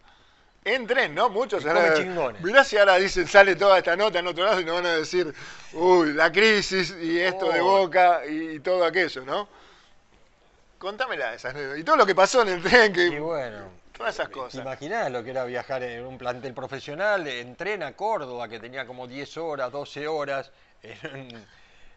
[0.65, 1.29] En tren, ¿no?
[1.29, 1.63] Muchos.
[1.63, 2.43] Y ahora, chingones.
[2.43, 4.95] Mirá si ahora dicen, sale toda esta nota en otro lado y nos van a
[4.97, 5.33] decir,
[5.75, 7.61] uy, la crisis y esto de.
[7.61, 9.47] Boca y, todo aquello, ¿no?
[10.79, 11.79] Contámela esa anécdota.
[11.79, 12.95] Y todo lo que pasó en el tren.
[12.95, 13.84] Que, y bueno.
[13.97, 14.53] Todas esas cosas.
[14.53, 18.59] ¿Te imaginás lo que era viajar en un plantel profesional en tren a Córdoba, que
[18.59, 20.51] tenía como 10 horas, 12 horas,
[20.83, 21.47] en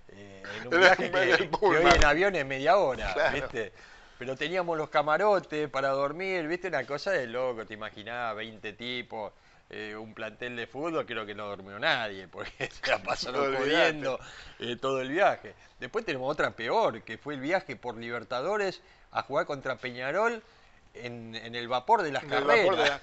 [0.10, 3.74] eh, en un viaje que, hoy en avión es media hora, ¿viste?
[4.18, 6.70] Pero teníamos los camarotes para dormir, ¿viste?
[6.70, 9.34] Una cosa de loco, te imaginabas, 20 tipos,
[9.70, 14.20] eh, un plantel de fútbol, creo que no durmió nadie, porque se la pasaron jodiendo
[14.60, 15.54] eh, todo el viaje.
[15.80, 18.82] Después tenemos otra peor, que fue el viaje por Libertadores
[19.12, 20.42] a jugar contra Peñarol.
[21.04, 23.02] En, el vapor de las, carreras.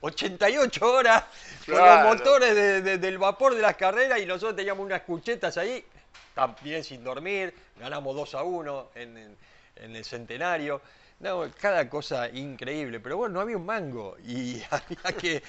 [0.00, 1.24] 88 horas
[1.64, 2.54] con los motores
[3.00, 5.84] del vapor de las carreras y nosotros teníamos unas cuchetas ahí
[6.36, 9.36] también sin dormir, ganamos 2 a 1 en,
[9.76, 10.82] el centenario.
[11.18, 15.42] No, cada cosa increíble, pero bueno, no había un mango y había que,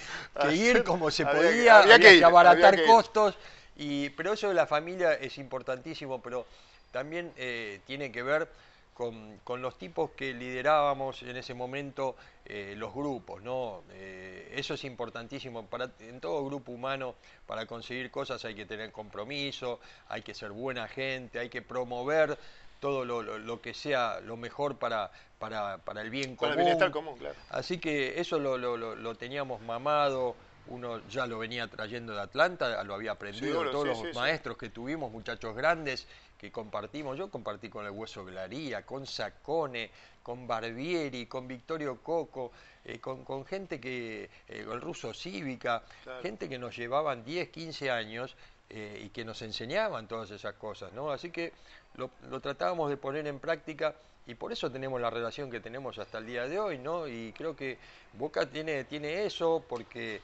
[0.54, 3.36] ir como se podía, había, que, abaratar costos.
[3.76, 6.48] Y, pero eso de la familia es importantísimo, pero
[6.94, 8.48] también eh, tiene que ver
[8.98, 13.84] con, los tipos que liderábamos en ese momento eh, los grupos, ¿no?
[13.92, 15.68] Eh, eso es importantísimo.
[15.68, 17.14] Para, en todo grupo humano,
[17.46, 22.40] para conseguir cosas hay que tener compromiso, hay que ser buena gente, hay que promover
[22.80, 26.38] todo lo, que sea lo mejor para, para, para el bien común.
[26.38, 27.36] Para el bienestar común, claro.
[27.50, 30.36] Así que eso lo, teníamos mamado,
[30.70, 35.12] uno ya lo venía trayendo de Atlanta, lo había aprendido todos los maestros que tuvimos,
[35.12, 39.90] muchachos grandes, que compartimos, yo compartí con el Hueso Glaría, con Sacone,
[40.22, 42.52] con Barbieri, con Victorio Coco,
[42.84, 45.84] eh, con, gente que, eh, el ruso cívica,
[46.22, 48.36] gente que nos llevaban 10, 15 años
[48.70, 51.12] eh, y que nos enseñaban todas esas cosas, ¿no?
[51.12, 51.54] Así que
[51.96, 53.96] lo, tratábamos de poner en práctica
[54.26, 57.08] y por eso tenemos la relación que tenemos hasta el día de hoy, ¿no?
[57.08, 57.78] Y creo que
[58.14, 60.22] Boca tiene, tiene eso porque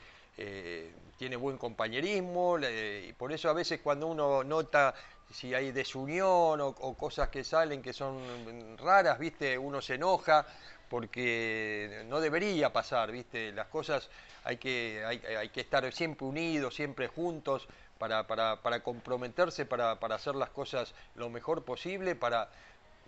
[1.17, 4.95] tiene buen compañerismo, y por eso a veces cuando uno nota
[5.34, 9.58] si hay desunión o, cosas que salen que son raras, ¿viste?
[9.58, 10.46] Uno se enoja
[10.89, 13.52] porque no debería pasar, ¿viste?
[13.52, 14.10] Las cosas
[14.43, 17.67] hay que, hay, que estar siempre unidos, siempre juntos
[17.98, 22.50] para, para, para comprometerse, para, para hacer las cosas lo mejor posible, para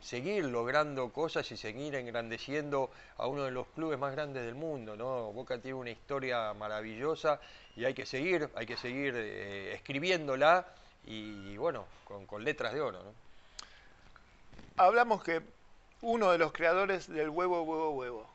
[0.02, 4.96] seguir logrando cosas y seguir engrandeciendo a uno de los clubes más grandes del mundo,
[4.96, 5.32] ¿no?
[5.32, 7.40] Boca tiene una historia maravillosa
[7.76, 10.66] y hay que seguir, hay que seguir eh, escribiéndola
[11.06, 13.04] y bueno, con, letras de oro.
[13.04, 13.14] ¿no?
[14.78, 15.42] Hablamos que
[16.02, 18.30] uno de los creadores del huevo, huevo, huevo.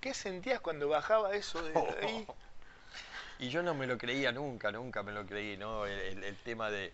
[0.00, 2.26] ¿Qué sentías cuando bajaba eso de ahí?
[3.38, 5.86] Y yo no me lo creía nunca, nunca me lo creí, ¿no?
[5.86, 6.92] El, tema de,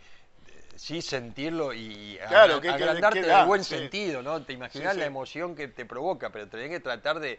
[0.77, 4.43] sí sentirlo y claro, agrandarte en el buen sentido, ¿no?
[4.43, 7.39] Te imaginas la emoción que te provoca, pero tenés que tratar de,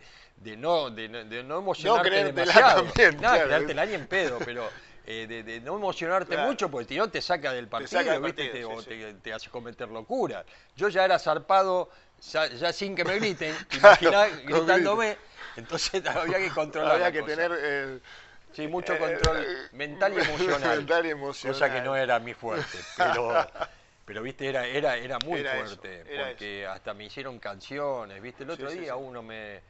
[0.58, 1.08] no, de,
[1.44, 2.84] no emocionarte demasiado.
[2.84, 3.86] También, no, claro.
[3.86, 4.70] ni en pedo, pero
[5.10, 8.66] eh, de, no emocionarte mucho, porque si no te saca del partido, ¿viste?
[8.66, 10.44] o te, hace cometer locura.
[10.76, 11.90] Yo ya era zarpado,
[12.30, 13.56] ya, sin que me griten,
[14.00, 15.18] claro, gritándome,
[15.56, 16.96] entonces había que controlar.
[16.96, 18.02] Había que tener.
[18.52, 20.78] sí, mucho eh, control eh, mental y emocional.
[20.78, 21.54] mental y emocional.
[21.54, 23.48] Cosa que no era mi fuerte, pero.
[24.04, 28.70] Pero viste, era, era, era muy fuerte, porque hasta me hicieron canciones, viste, el otro
[28.72, 29.62] día uno me,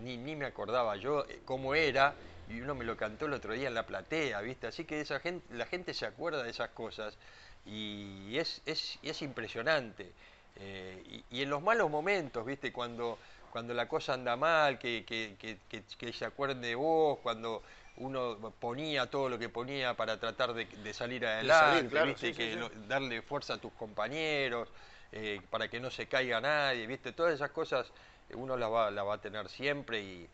[0.00, 2.14] ni, ni me acordaba yo cómo era,
[2.48, 4.66] y uno me lo cantó el otro día en la platea, ¿viste?
[4.66, 7.16] Así que esa gente, la gente se acuerda de esas cosas
[7.64, 10.12] y es, es, es impresionante.
[10.56, 12.72] Eh, y, en los malos momentos, ¿viste?
[12.72, 13.18] Cuando,
[13.50, 15.58] cuando la cosa anda mal, que, que, que,
[15.98, 17.62] que, se acuerden de vos, cuando
[17.96, 22.32] uno ponía todo lo que ponía para tratar de, salir adelante, ¿viste?
[22.32, 24.68] que darle fuerza a tus compañeros,
[25.12, 27.12] eh, para que no se caiga nadie, ¿viste?
[27.12, 27.90] Todas esas cosas
[28.34, 30.28] uno las va, la va a tener siempre y,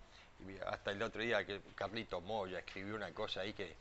[0.66, 3.74] hasta el otro día que Carlito Moya escribió una cosa ahí que,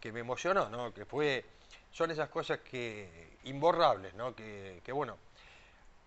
[0.00, 0.92] que me emocionó, ¿no?
[0.92, 1.44] Que fue,
[1.92, 4.34] son esas cosas que, imborrables, ¿no?
[4.34, 5.16] Que, que, bueno,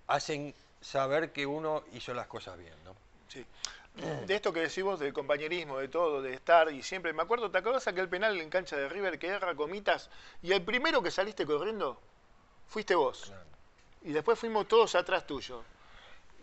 [0.08, 2.96] hacen saber que uno hizo las cosas bien, ¿no?
[3.28, 3.46] Sí.
[4.28, 7.58] De esto que decimos del compañerismo, de todo, de estar y siempre, me acuerdo, ¿te
[7.58, 10.12] acuerdas aquel penal en cancha de River que era comitas
[10.44, 12.00] y el primero que saliste corriendo
[12.68, 13.34] fuiste vos?
[14.04, 15.64] Y después fuimos todos atrás tuyo.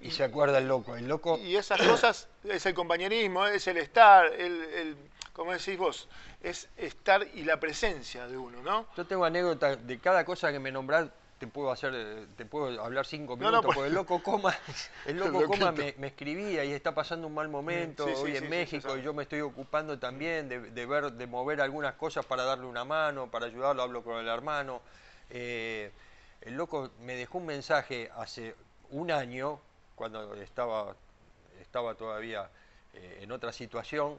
[0.00, 1.38] Y se acuerda el loco, el loco.
[1.38, 4.96] Y esas cosas es el compañerismo, es el estar, el, el,
[5.32, 6.08] como decís vos,
[6.42, 8.86] es estar y la presencia de uno, ¿no?
[8.96, 13.06] Yo tengo anécdota de cada cosa que me nombrás, te puedo hacer, te puedo hablar
[13.06, 14.54] cinco minutos, porque el loco coma,
[15.06, 19.02] el loco coma me, escribía y está pasando un mal momento hoy en México y
[19.02, 23.30] yo me estoy ocupando también de, ver, de mover algunas cosas para darle una mano,
[23.30, 24.82] para ayudarlo, hablo con el hermano.
[25.30, 25.90] Eh,
[26.42, 28.54] el loco me dejó un mensaje hace
[28.90, 29.60] un año
[29.94, 30.94] cuando estaba,
[31.60, 32.48] estaba todavía
[32.92, 34.18] eh, en otra situación,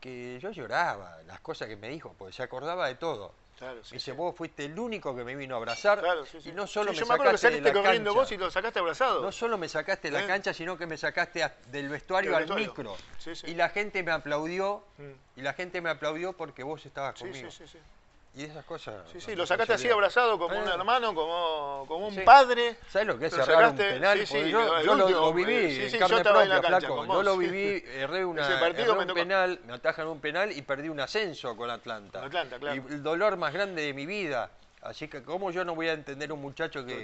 [0.00, 3.32] que yo lloraba las cosas que me dijo, porque se acordaba de todo.
[3.58, 6.04] Claro, Dice, vos fuiste el único que me vino a abrazar
[6.44, 8.10] y no solo me sacaste de la cancha.
[8.10, 9.22] vos y lo sacaste abrazado.
[9.22, 12.96] No solo me sacaste de la cancha, sino que me sacaste del vestuario al micro.
[13.44, 15.38] Y la gente me aplaudió, mm.
[15.38, 17.48] y la gente me aplaudió porque vos estabas conmigo.
[18.36, 18.96] Y esas cosas.
[19.10, 22.76] Sí, sí, lo sacaste así abrazado como un hermano, como, como un padre.
[22.90, 24.18] ¿Sabes lo que es cerrar un penal?
[24.18, 27.06] Sí, sí, yo, yo lo, viví en carne propia, flaco.
[27.06, 31.00] Yo lo viví, erré, una, erré un penal, me atajan un penal y perdí un
[31.00, 32.26] ascenso con Atlanta.
[32.26, 32.76] Atlanta claro.
[32.76, 34.50] Y el dolor más grande de mi vida.
[34.82, 37.02] Así que, ¿cómo yo no voy a entender un muchacho que,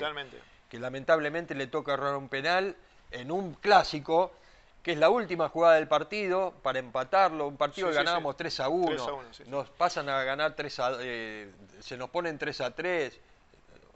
[0.69, 2.77] que lamentablemente le toca errar un penal
[3.11, 4.35] en un clásico?
[4.83, 8.69] Que es la última jugada del partido para empatarlo, un partido que ganábamos 3 a
[8.69, 13.21] 1, nos pasan a ganar 3 a eh, se nos ponen 3 a 3,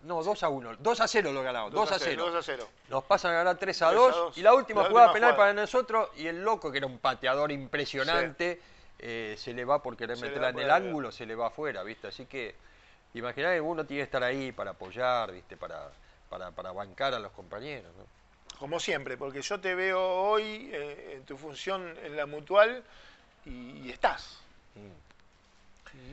[0.02, 2.24] no, 2 a 1, 2 a 0 lo ganamos, 2, a 0.
[2.26, 2.68] 2 a 0.
[2.88, 6.28] Nos pasan a ganar 3 a 2, y la última jugada penal para nosotros y
[6.28, 8.60] el loco que era un pateador impresionante
[8.98, 12.06] eh, se le va por querer meterla en el ángulo, se le va afuera, ¿viste?
[12.06, 12.54] Así que
[13.14, 15.56] imaginá que uno tiene que estar ahí para apoyar, ¿viste?
[15.56, 15.90] Para,
[16.30, 18.04] para, para bancar a los compañeros, ¿no?
[18.58, 22.82] Como siempre, porque yo te veo hoy eh, en tu función en la mutual
[23.44, 24.40] y, estás.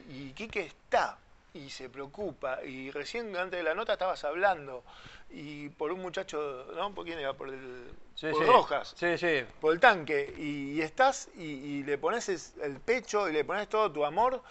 [0.09, 1.17] Y, y Quique está
[1.53, 2.63] y se preocupa.
[2.63, 4.83] Y recién antes de la nota estabas hablando
[5.29, 6.93] y por un muchacho, ¿no?
[6.93, 7.33] ¿Por quién era?
[7.33, 8.93] Por el por Rojas.
[8.95, 9.43] Sí, sí.
[9.59, 10.33] Por el tanque.
[10.37, 12.29] Y, estás y, le pones
[12.61, 14.41] el pecho y le pones todo tu amor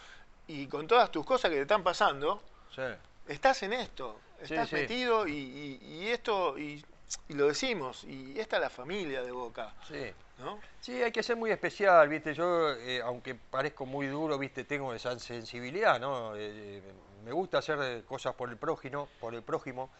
[0.49, 2.43] y con todas tus cosas que te están pasando.
[3.29, 4.19] Estás en esto.
[4.41, 6.85] Estás metido y, y, esto y
[7.29, 9.75] y lo decimos, y esta es la familia de Boca.
[9.89, 10.13] Sí.
[10.39, 10.61] ¿no?
[10.81, 12.35] Sí, hay que ser muy especial, ¿viste?
[12.35, 14.65] Yo, eh, aunque parezco muy duro, ¿viste?
[14.65, 16.35] Tengo esa sensibilidad, ¿no?
[16.37, 16.83] Eh,
[17.25, 19.91] me gusta hacer cosas por el prójimo, por el prójimo,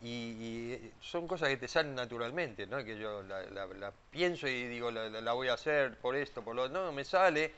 [0.00, 2.84] y, son cosas que te salen naturalmente, ¿no?
[2.84, 6.92] Que yo la, pienso y digo, la, voy a hacer por esto, por lo no,
[6.92, 7.52] me sale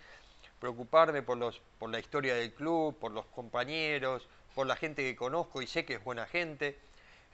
[0.59, 5.17] preocuparme por los por la historia del club, por los compañeros, por la gente que
[5.17, 6.79] conozco y sé que es buena gente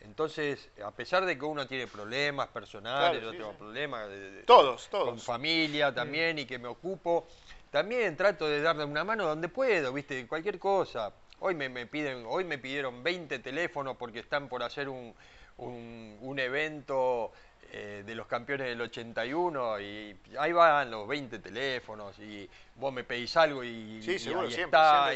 [0.01, 4.09] entonces, a pesar de que uno tiene problemas personales, yo tengo problemas
[4.47, 5.09] todos, todos.
[5.09, 7.27] con familia también y que me ocupo,
[7.71, 10.27] también trato de darle una mano donde puedo, ¿viste?
[10.27, 11.13] Cualquier cosa.
[11.41, 15.15] Hoy me, piden, hoy me pidieron 20 teléfonos porque están por hacer un,
[15.59, 17.33] un, evento
[17.73, 23.05] eh, de los campeones del 81 y ahí van los 20 teléfonos y vos me
[23.05, 25.11] pedís algo y, ahí está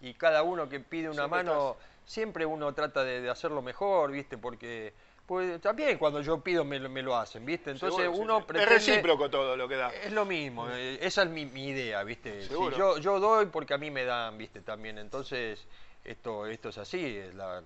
[0.00, 1.76] y, cada uno que pide una mano
[2.08, 4.38] siempre uno trata de, hacerlo mejor, ¿viste?
[4.38, 4.94] Porque
[5.26, 7.70] pues, también cuando yo pido me, lo hacen, ¿viste?
[7.70, 9.90] Entonces uno Es recíproco todo lo que da.
[9.90, 12.48] Es lo mismo, eh, esa es mi, idea, ¿viste?
[12.48, 14.62] yo, yo doy porque a mí me dan, ¿viste?
[14.62, 15.66] También, entonces
[16.02, 17.62] esto, esto es así, es la,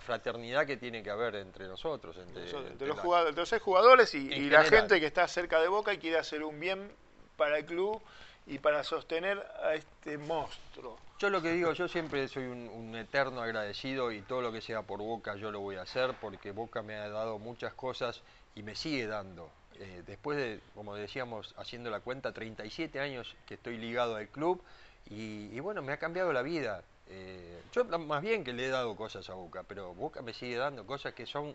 [0.00, 2.16] fraternidad que tiene que haber entre nosotros.
[2.16, 6.44] Entre, los, jugadores, jugadores y, la gente que está cerca de Boca y quiere hacer
[6.44, 6.92] un bien
[7.36, 8.00] para el club
[8.46, 10.98] y para sostener a este monstruo.
[11.18, 14.82] Yo lo que digo, yo siempre soy un, eterno agradecido y todo lo que sea
[14.82, 18.22] por Boca yo lo voy a hacer porque Boca me ha dado muchas cosas
[18.54, 19.50] y me sigue dando.
[19.76, 24.62] Eh, después de, como decíamos, haciendo la cuenta, 37 años que estoy ligado al club
[25.06, 26.82] y, bueno, me ha cambiado la vida.
[27.08, 30.56] Eh, yo más bien que le he dado cosas a Boca, pero Boca me sigue
[30.56, 31.54] dando cosas que son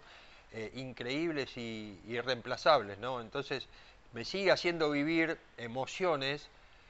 [0.51, 3.21] eh, increíbles y irreemplazables, ¿no?
[3.21, 3.67] Entonces
[4.13, 6.49] me sigue haciendo vivir emociones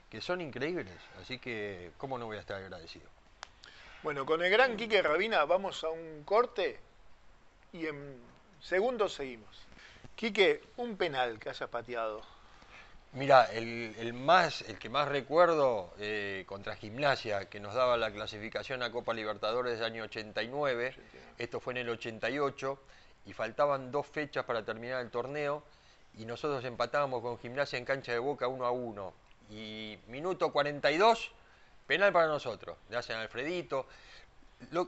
[0.09, 0.97] que son increíbles.
[1.21, 3.07] Así que, ¿cómo no voy a estar agradecido?
[4.01, 6.79] Bueno, con el gran Quique Rabina vamos a un corte
[7.73, 8.17] y en
[8.61, 9.67] segundos seguimos.
[10.15, 12.21] Quique, un penal que hayas pateado.
[13.13, 18.83] Mira, el, más, el que más recuerdo eh, contra Gimnasia, que nos daba la clasificación
[18.83, 20.95] a Copa Libertadores del año 89,
[21.39, 22.79] esto fue en el 88,
[23.25, 25.63] y faltaban dos fechas para terminar el torneo,
[26.19, 29.13] y nosotros empatábamos con Gimnasia en cancha de Boca 1 a 1
[29.49, 31.31] y minuto 42,
[31.87, 32.77] penal para nosotros.
[32.89, 33.87] Le hacen Alfredito.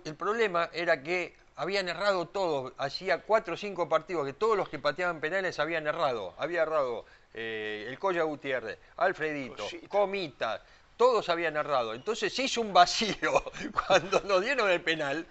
[0.05, 2.74] el problema era que habían errado todos.
[2.78, 6.34] Hacía cuatro o cinco partidos que todos los que pateaban penales habían errado.
[6.38, 10.62] Había errado eh, el Colla Gutiérrez, Alfredito, Comita.
[10.97, 11.95] Todos habían errado.
[11.95, 13.43] Entonces se hizo un vacío
[13.88, 15.26] cuando nos dieron el penal.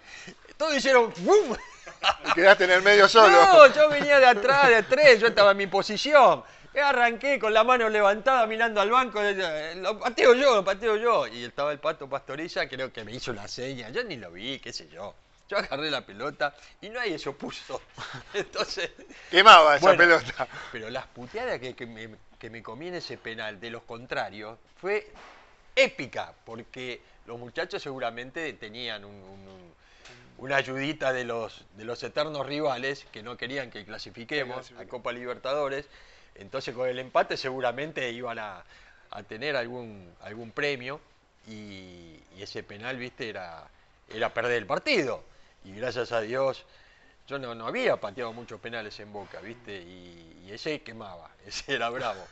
[0.57, 1.57] Todos hicieron ¡bum!
[2.35, 3.31] quedaste en el medio solo.
[3.31, 6.43] No, yo venía de atrás, de tres, yo estaba en mi posición.
[6.79, 9.21] Arranqué con la mano levantada mirando al banco,
[9.77, 11.27] lo pateo yo, lo pateo yo.
[11.27, 14.61] Y estaba el pato Pastoriza, creo que me hizo la seña, yo ni lo vi,
[14.61, 15.15] qué sé yo.
[15.49, 17.83] Yo agarré la pelota y nadie se opuso.
[18.35, 18.93] Entonces.
[19.31, 20.47] Quemaba esa pelota.
[20.71, 25.11] Pero las puteadas que, me, que comí en ese penal de los contrarios fue
[25.75, 29.05] épica, porque los muchachos seguramente tenían
[30.39, 35.11] una ayudita de los, de los eternos rivales que no querían que clasifiquemos a Copa
[35.11, 35.89] Libertadores
[36.35, 38.65] entonces con el empate seguramente iban a,
[39.29, 41.01] tener algún, algún premio
[41.49, 43.69] y, ese penal, viste, era,
[44.09, 45.23] era perder el partido.
[45.65, 46.65] Y gracias a Dios,
[47.29, 51.91] yo no, no había pateado muchos penales en Boca, viste, y, ese quemaba, ese era
[51.91, 52.27] bravo.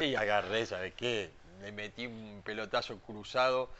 [0.00, 1.30] Y agarré, ¿sabes qué?
[1.60, 3.70] Le metí un pelotazo cruzado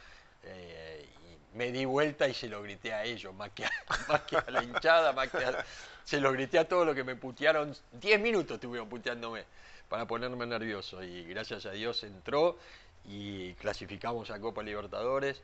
[0.43, 3.71] eh, y me di vuelta y se lo grité a ellos, más que a,
[4.09, 5.63] más que a la hinchada, más que a,
[6.05, 7.75] se lo grité a todos los que me putearon.
[7.93, 9.43] Diez minutos estuvieron puteándome
[9.89, 12.57] para ponerme nervioso y gracias a Dios entró
[13.05, 15.41] y clasificamos a Copa Libertadores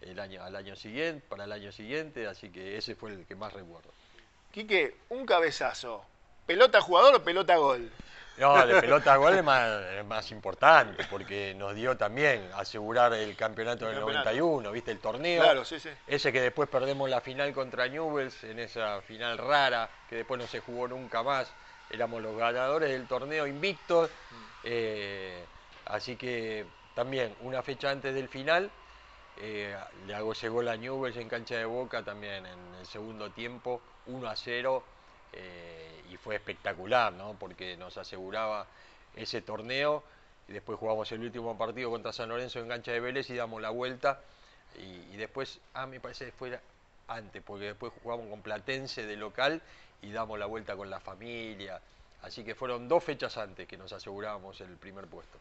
[0.00, 3.34] el año, al año siguiente, para el año siguiente, así que ese fue el que
[3.34, 3.90] más recuerdo.
[4.52, 6.04] Quique, un cabezazo.
[6.46, 7.90] ¿Pelota jugador o pelota gol?
[8.36, 14.00] No, de pelota gol es más, importante, porque nos dio también asegurar el campeonato del
[14.00, 14.90] 91, ¿viste?
[14.90, 15.42] El torneo.
[15.42, 15.90] Claro, sí, sí.
[16.06, 20.46] Ese que después perdemos la final contra Newells, en esa final rara, que después no
[20.46, 21.52] se jugó nunca más
[21.90, 24.10] éramos los ganadores del torneo invictos,
[24.62, 25.44] eh,
[25.86, 28.70] así que también una fecha antes del final
[29.36, 29.76] eh,
[30.06, 33.80] le hago ese gol a Newell's en cancha de Boca también en el segundo tiempo,
[34.06, 34.82] 1 a 0,
[35.36, 37.34] eh, y fue espectacular, ¿no?
[37.38, 38.66] porque nos aseguraba
[39.16, 40.02] ese torneo,
[40.48, 43.60] y después jugamos el último partido contra San Lorenzo en cancha de Vélez y damos
[43.62, 44.20] la vuelta,
[44.78, 46.58] y, y después, ah, me parece que fue
[47.08, 49.62] antes, porque después jugamos con Platense de local
[50.02, 51.80] y damos la vuelta con la familia.
[52.22, 55.38] Así que fueron dos fechas antes que nos asegurábamos el primer puesto.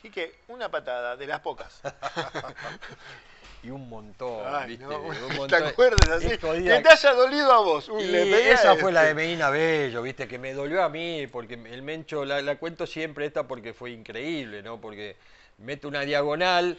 [0.00, 1.80] Quique, una patada, de las pocas.
[3.62, 4.84] y un montón, ¿viste?
[5.48, 6.28] ¿Te acuerdas así?
[6.28, 7.88] Que te haya dolido a vos.
[7.88, 9.22] esa fue la de este.
[9.22, 10.28] Medina Bello, ¿viste?
[10.28, 13.90] Que me dolió a mí, porque el Mencho, la, la cuento siempre esta porque fue
[13.90, 14.80] increíble, ¿no?
[14.80, 15.16] Porque
[15.58, 16.78] mete una diagonal,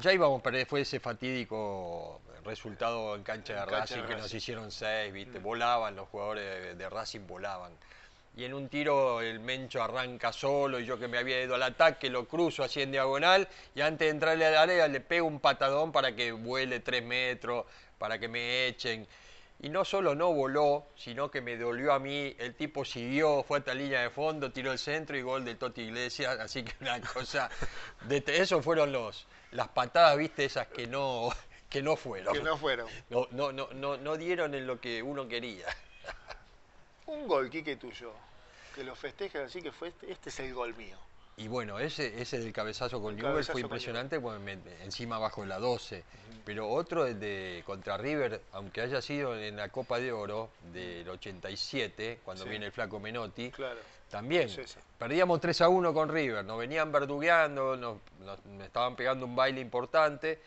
[0.00, 4.70] ya íbamos a perder, fue ese fatídico resultado en cancha de Racing que nos hicieron
[4.70, 5.38] seis, ¿viste?
[5.38, 5.42] Mm.
[5.42, 7.72] Volaban los jugadores de, Racing, volaban.
[8.40, 11.62] Y en un tiro el Mencho arranca solo y yo que me había ido al
[11.62, 15.26] ataque lo cruzo así en diagonal y antes de entrarle a la área le pego
[15.26, 17.66] un patadón para que vuele tres metros,
[17.98, 19.06] para que me echen.
[19.58, 22.34] Y no solo no voló, sino que me dolió a mí.
[22.38, 25.56] El tipo siguió, fue a esta línea de fondo, tiró el centro y gol de
[25.56, 26.38] Toti Iglesias.
[26.40, 27.50] Así que una cosa.
[28.08, 31.28] De, eso fueron los, las patadas, viste, esas que no,
[31.68, 32.32] que no fueron.
[32.32, 32.88] Que no fueron.
[33.10, 35.66] No, no, no, no, dieron en lo que uno quería.
[37.04, 38.14] Un gol, Quique, tuyo,
[38.80, 40.96] que lo festejan así que fue este, este es el gol mío.
[41.36, 46.02] Y bueno, ese, ese del cabezazo con Newell fue impresionante, porque encima bajo la 12.
[46.46, 52.20] Pero otro de contra River, aunque haya sido en la Copa de Oro del 87,
[52.24, 53.52] cuando viene el flaco Menotti,
[54.10, 54.48] también
[54.98, 59.60] perdíamos 3 a 1 con River, nos venían verdugueando, nos, nos estaban pegando un baile
[59.60, 60.40] importante.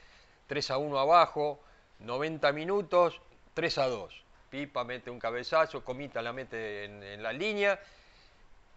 [0.48, 1.60] 3 a 1 abajo,
[2.00, 3.22] 90 minutos,
[3.54, 4.24] 3 a 2.
[4.54, 7.80] Pipa mete un cabezazo, Comita la mete en, la línea,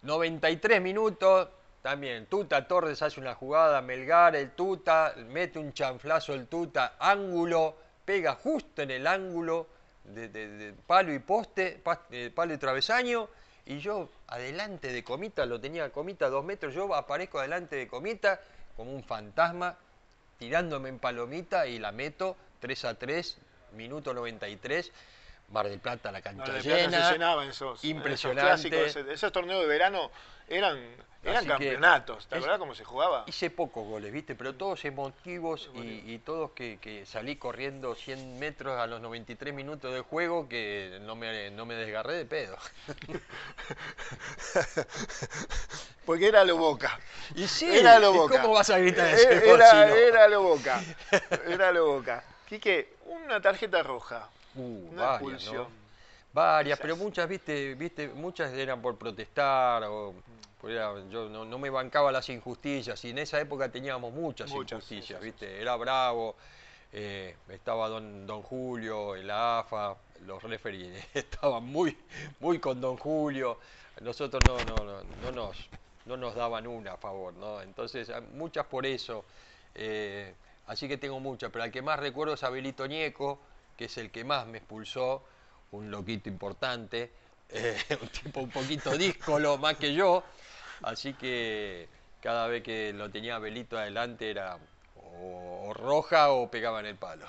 [0.07, 1.49] 93 minutos,
[1.83, 2.27] también.
[2.27, 8.35] Tuta Torres hace una jugada, Melgar, el Tuta, mete un chanflazo el Tuta, ángulo, pega
[8.35, 9.69] justo en el ángulo
[10.05, 13.29] de, palo y poste, eh, palo y travesaño,
[13.67, 18.41] y yo adelante de Comita, lo tenía Comita dos metros, yo aparezco adelante de Comita
[18.77, 19.77] como un fantasma,
[20.39, 23.39] tirándome en palomita y la meto 3 a 3,
[23.77, 24.93] minuto 93.
[25.51, 27.07] Mar del Plata, la cancha Mar llena.
[27.07, 29.13] se llenaba esos, impresionante.
[29.13, 30.11] Esos, torneos de verano
[30.49, 30.79] eran,
[31.23, 32.27] eran campeonatos.
[32.27, 33.25] ¿Te acuerdas cómo se jugaba?
[33.27, 34.35] Hice pocos goles, ¿viste?
[34.35, 39.55] Pero todos emotivos y, y todos que, que, salí corriendo 100 metros a los 93
[39.55, 42.57] minutos de juego que no me, no me desgarré de pedo.
[46.07, 46.99] Porque era lo boca.
[47.35, 48.41] Y sí, era lo boca.
[48.41, 50.81] ¿cómo vas a gritar ese era, era lo boca.
[51.49, 52.23] Era lo boca.
[52.49, 54.29] Quique, una tarjeta roja.
[54.57, 55.67] Uh, una varias, expulsión.
[56.33, 60.15] Varias, pero muchas, viste, viste, muchas eran por protestar o
[61.11, 65.77] yo no, me bancaba las injusticias y en esa época teníamos muchas, injusticias, viste, era
[65.77, 66.37] bravo,
[66.93, 71.97] eh, estaba don, don Julio, el AFA, los referees estaban muy,
[72.41, 73.59] muy con don Julio,
[74.01, 75.69] nosotros no, no, no, no nos,
[76.07, 77.61] no nos daban una a favor, ¿no?
[77.63, 79.25] Entonces, muchas por eso.
[79.75, 80.35] Eh,
[80.67, 83.41] así que tengo muchas, pero al que más recuerdo es Abelito Ñeco,
[83.77, 85.23] que es el que más me expulsó,
[85.73, 87.11] un loquito importante,
[87.51, 90.25] eh, un tipo un poquito díscolo más que yo,
[90.83, 91.89] así que
[92.21, 94.59] cada vez que lo tenía Abelito adelante era
[94.97, 97.27] o, roja o pegaba en el palo.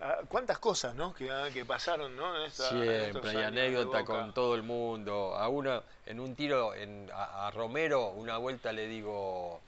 [0.00, 1.14] Ah, ¿Cuántas cosas ¿no?
[1.14, 2.48] que, ah, que pasaron ¿no?
[2.50, 5.36] Siempre hay anécdota con todo el mundo.
[5.36, 9.60] A uno, en un tiro en, a, Romero, una vuelta le digo,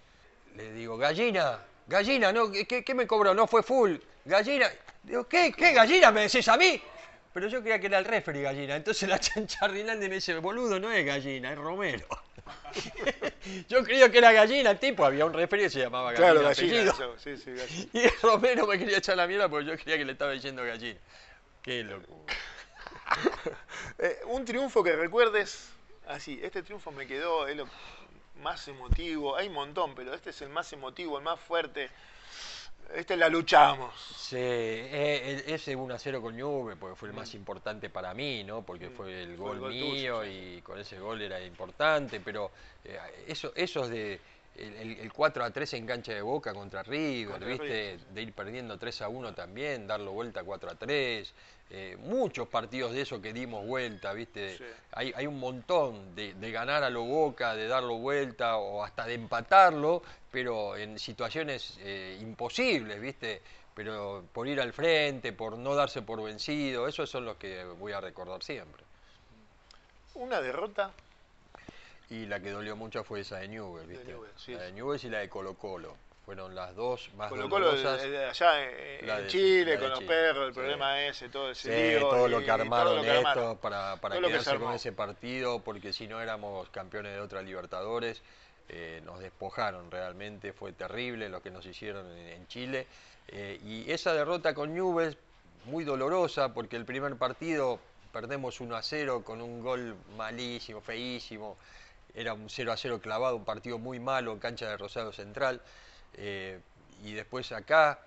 [0.56, 2.50] le digo, gallina, gallina, ¿no?
[2.50, 3.34] ¿Qué, qué me cobró?
[3.34, 3.96] No fue full.
[4.24, 4.70] Gallina.
[5.02, 5.52] Digo, ¿qué?
[5.52, 6.80] ¿Qué gallina me decís a mí?
[7.32, 8.76] Pero yo creía que era el refri gallina.
[8.76, 12.06] Entonces la chancha me dice, boludo, no es gallina, es Romero.
[13.68, 16.32] yo creía que era gallina el tipo, había un refri que se llamaba gallina.
[16.32, 16.92] Claro, gallina.
[17.18, 17.90] sí, sí, gallina.
[17.92, 21.00] Y Romero me quería echar la mierda porque yo creía que le estaba diciendo gallina.
[21.62, 22.24] Qué loco.
[23.98, 25.68] Eh, un triunfo que recuerdes,
[26.08, 27.68] así, este triunfo me quedó, es lo
[28.42, 31.90] más emotivo, hay un montón, pero este es el más emotivo, el más fuerte.
[32.92, 33.94] Este la luchamos.
[34.16, 37.36] Sí, eh, ese 1 a 0 con Juve, porque fue el más mm.
[37.36, 38.62] importante para mí, ¿no?
[38.62, 38.92] Porque mm.
[38.92, 42.50] fue el gol, mío y con ese gol era importante, pero
[42.84, 44.20] eh, eso, esos de
[44.56, 47.98] el, 4 a 3 en cancha de boca contra River, ¿viste?
[48.12, 51.34] De ir perdiendo 3 a 1 también, darlo vuelta 4 a 3.
[51.70, 54.58] Eh, muchos partidos de eso que dimos vuelta, ¿viste?
[54.92, 59.14] Hay, hay, un montón de, ganar a lo boca, de darlo vuelta o hasta de
[59.14, 63.42] empatarlo, pero en situaciones eh, imposibles, ¿viste?
[63.74, 67.92] Pero por ir al frente, por no darse por vencido, esos son los que voy
[67.92, 68.84] a recordar siempre.
[70.14, 70.92] ¿Una derrota?
[72.10, 74.14] Y la que dolió mucho fue esa de Newell, ¿viste?
[74.54, 75.96] La de Newell y la de Colo Colo.
[76.24, 77.98] Fueron las dos más Colo Colo allá
[78.62, 83.04] en, Chile, con los perros, el problema ese, todo ese sí, todo lo que armaron
[83.04, 88.22] esto para, para quedarse con ese partido, porque si no éramos campeones de otra Libertadores,
[88.70, 92.86] eh, nos despojaron realmente, fue terrible lo que nos hicieron en, Chile.
[93.28, 95.18] Eh, y esa derrota con Newell's,
[95.66, 97.78] muy dolorosa, porque el primer partido
[98.12, 101.56] perdemos 1 a 0 con un gol malísimo, feísimo
[102.14, 105.60] era un 0 a 0 clavado, un partido muy malo en cancha de Rosario Central.
[106.14, 106.60] Eh,
[107.02, 107.98] y después acá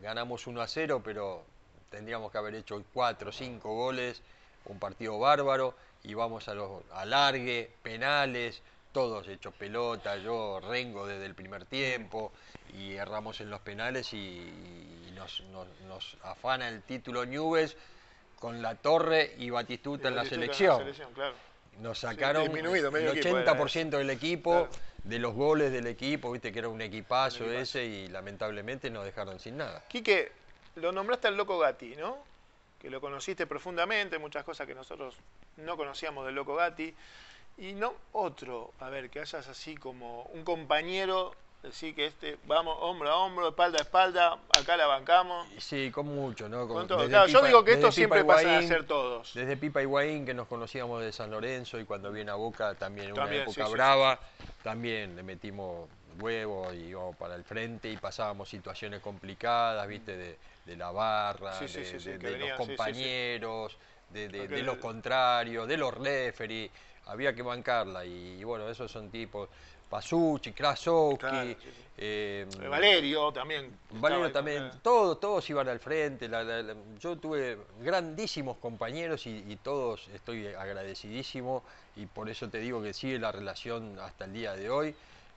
[0.00, 1.44] ganamos 1 a 0, pero
[1.90, 4.22] tendríamos que haber hecho 4 o 5 goles,
[4.64, 11.26] un partido bárbaro, y vamos a los alargue, penales, todos hechos pelota, yo rengo desde
[11.26, 12.32] el primer tiempo,
[12.72, 17.76] y erramos en los penales y, nos, afana el título Nubes
[18.38, 20.82] con la Torre y Batistuta, en la selección.
[21.80, 24.68] Nos sacaron el 80% del equipo,
[25.04, 29.38] de los goles del equipo, viste que era un equipazo, ese y lamentablemente nos dejaron
[29.38, 29.84] sin nada.
[29.88, 30.32] Quique,
[30.76, 32.18] lo nombraste al Loco Gatti, ¿no?
[32.80, 35.16] Que lo conociste profundamente, muchas cosas que nosotros
[35.56, 36.94] no conocíamos del Loco Gatti.
[37.58, 41.34] Y no otro, a ver, que hayas así como un compañero
[41.66, 45.48] Decir que este, vamos hombro a hombro, espalda a espalda, acá la bancamos.
[45.58, 46.68] Sí, con mucho, ¿no?
[46.68, 49.34] Con, claro, yo digo que esto siempre pasa a ser todos.
[49.34, 53.08] Desde Pipa Higuaín, que nos conocíamos de San Lorenzo, y cuando viene a Boca también
[53.08, 54.20] en una época brava,
[54.62, 55.88] también le metimos
[56.20, 62.38] huevos y íbamos para el frente y pasábamos situaciones complicadas, viste, de, la barra, de,
[62.38, 63.76] los compañeros,
[64.10, 66.70] de, los contrarios, de los referees
[67.06, 69.48] había que bancarla y, bueno, esos son tipos,
[69.88, 71.56] Pasucci, Krasowski,
[71.98, 73.78] eh, Valerio también.
[73.90, 76.28] Valerio también, todos, todos iban al frente,
[76.98, 81.62] yo tuve grandísimos compañeros y, todos estoy agradecidísimo
[81.94, 84.94] y por eso te digo que sigue la relación hasta el día de hoy,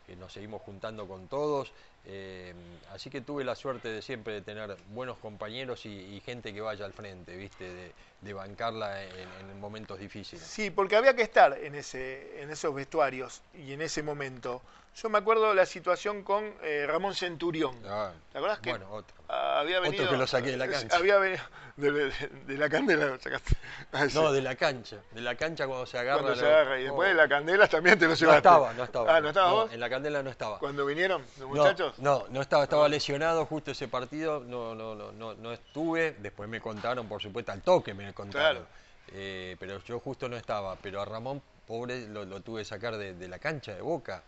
[0.07, 1.71] que nos seguimos juntando con todos.
[2.11, 2.55] Eh,
[2.91, 6.85] así que tuve la suerte de siempre de tener buenos compañeros y, gente que vaya
[6.85, 7.93] al frente, ¿viste?
[8.21, 10.43] De, bancarla en, momentos difíciles.
[10.43, 14.61] Sí, porque había que estar en, ese, en esos vestuarios y en ese momento.
[15.01, 17.75] Yo me acuerdo la situación con eh, Ramón Centurión.
[17.87, 19.15] Ah, ¿Te acuerdas que bueno, otro.
[19.27, 20.95] había venido, otro que lo saqué de la cancha?
[20.97, 21.43] Había venido
[21.79, 23.55] de, la candela lo sacaste.
[23.93, 24.97] Ah, no, de la cancha.
[25.11, 26.21] De la cancha cuando se agarra.
[26.21, 26.79] Cuando se agarra.
[26.79, 27.29] Y después de la oh.
[27.29, 28.25] candela también te lo llevaste.
[28.25, 29.15] No estaba, no estaba.
[29.15, 29.73] Ah, ¿no estaba vos?
[29.73, 30.59] En la candela no estaba.
[30.59, 31.97] ¿Cuando vinieron los muchachos?
[31.99, 32.63] No, no, estaba.
[32.63, 34.43] Estaba lesionado justo ese partido.
[34.45, 36.15] No, no, no, no, no estuve.
[36.19, 38.65] Después me contaron, por supuesto, al toque me contaron.
[39.11, 40.75] Eh, pero yo justo no estaba.
[40.75, 44.23] Pero a Ramón, pobre, lo, tuve que sacar de la cancha de Boca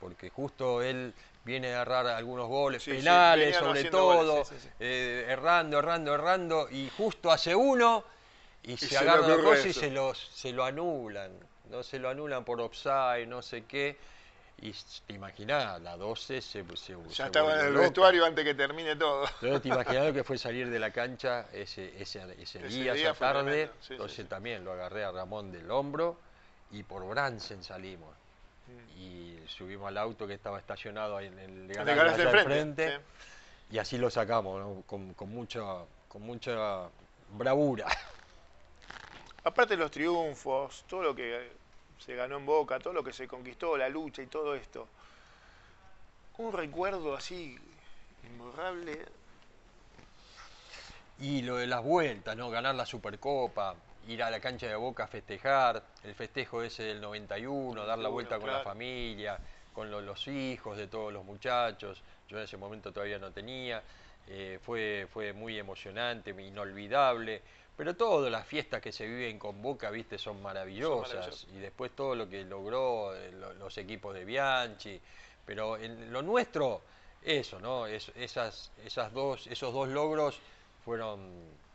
[0.00, 4.42] porque justo él viene a agarrar algunos goles penales, sobre todo,
[4.80, 8.04] eh, errando, errando, errando, y justo hace uno
[8.64, 11.32] y, se, agarra la cosa y se, los, se lo anulan.
[11.70, 13.96] No se lo anulan por offside, no sé qué.
[14.58, 14.72] Y
[15.06, 19.24] te imaginás, la 12 se, se Ya estaba en el vestuario antes que termine todo.
[19.26, 23.14] Entonces te imaginás lo que fue salir de la cancha ese, ese, ese, día, esa
[23.14, 23.70] tarde.
[23.90, 26.18] Entonces también lo agarré a Ramón del hombro
[26.72, 28.14] y por Bransen salimos
[28.96, 33.00] y subimos al auto que estaba estacionado ahí en el garaje de frente,
[33.70, 35.62] y así lo sacamos con, con, mucha,
[36.08, 36.88] con mucha
[37.32, 37.86] bravura.
[39.44, 41.50] Aparte de los triunfos, todo lo que
[41.98, 44.88] se ganó en Boca, todo lo que se conquistó, la lucha y todo esto,
[46.38, 47.56] un recuerdo así
[48.24, 49.06] imborrable.
[51.18, 52.50] Y lo de las vueltas, ¿no?
[52.50, 53.74] Ganar la Supercopa,
[54.08, 58.08] ir a la cancha de Boca a festejar, el festejo ese del 91, dar la
[58.08, 59.38] vuelta con la familia,
[59.72, 63.82] con los hijos de todos los muchachos, yo en ese momento todavía no tenía,
[64.28, 67.42] eh, fue, fue muy emocionante, inolvidable,
[67.76, 72.14] pero todas las fiestas que se viven con Boca, viste, son maravillosas, y después todo
[72.14, 75.00] lo que logró eh, los equipos de Bianchi,
[75.44, 76.82] pero en lo nuestro,
[77.22, 77.86] eso, ¿no?
[77.86, 80.40] esas, esas dos, esos dos logros
[80.84, 81.20] fueron,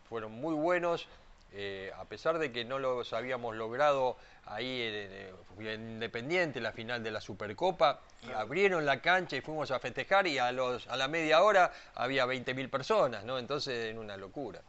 [0.09, 1.07] fueron muy buenos
[1.53, 7.11] eh, a pesar de que no los habíamos logrado ahí en, Independiente, la final de
[7.11, 7.99] la Supercopa,
[8.35, 12.25] abrieron la cancha y fuimos a festejar y a, los, a la media hora había
[12.25, 13.37] 20.000 personas, ¿no?
[13.37, 14.61] Entonces, en una locura.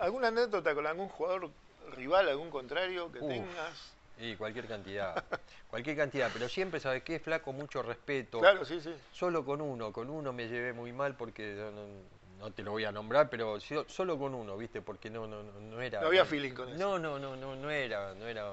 [0.00, 1.50] ¿Alguna anécdota con algún jugador
[1.96, 3.94] rival, algún contrario que tengas?
[4.18, 5.24] Y cualquier cantidad,
[5.70, 7.18] cualquier cantidad, pero siempre, ¿sabes qué?
[7.18, 8.40] Flaco, mucho respeto.
[8.40, 8.94] Claro, sí, sí.
[9.12, 12.13] Solo con uno, con uno me llevé muy mal porque no
[12.54, 14.82] te lo voy a nombrar, pero solo con uno, ¿viste?
[14.82, 16.00] Porque no, no, no era.
[16.00, 16.78] No había feeling con eso.
[16.78, 18.44] No, no, no, no, no era, no era,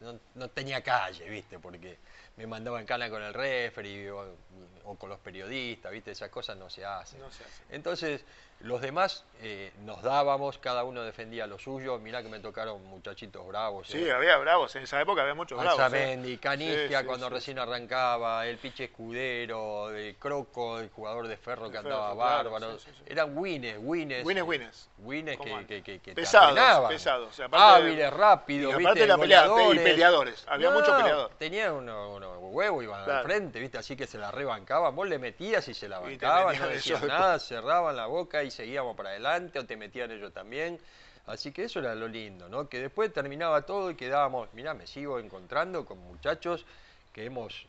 [0.00, 1.58] no, no, tenía calle, ¿viste?
[1.58, 1.98] Porque
[2.36, 4.36] me mandaban cana con el referee o,
[4.84, 6.12] o, con los periodistas, ¿viste?
[6.12, 7.20] Esas cosas no se hacen.
[7.20, 7.66] No se hacen.
[7.70, 8.24] Entonces,
[8.60, 11.98] los demás eh, nos dábamos, cada uno defendía lo suyo.
[11.98, 13.86] Mirá que me tocaron muchachitos bravos.
[13.86, 14.12] Sí, eh.
[14.12, 14.74] había bravos.
[14.76, 15.78] En esa época había muchos bravos.
[15.78, 16.38] Alzamendi, eh.
[16.38, 22.14] Canigia cuando recién arrancaba, el Piche Escudero, de Croco, el jugador de Ferro que andaba
[22.14, 22.78] bárbaro.
[23.04, 24.24] Eran wines, wines.
[24.24, 24.88] Wines, wines.
[24.98, 27.40] Wines que, que, que, pesados, pesados.
[27.52, 30.44] Hábiles, rápidos, aparte la pelea, y peleadores.
[30.48, 31.36] Había muchos peleadores.
[31.36, 33.78] Tenían unos uno huevos, iban al frente, ¿viste?
[33.78, 34.96] Así que se la rebancaban.
[34.96, 38.96] Vos le metías y se la bancaban, no decían nada, cerraban la boca y seguíamos
[38.96, 40.78] para adelante o te metían ellos también.
[41.26, 42.68] Así que eso era lo lindo, ¿no?
[42.68, 46.64] Que después terminaba todo y quedábamos, mirá, me sigo encontrando con muchachos
[47.12, 47.66] que hemos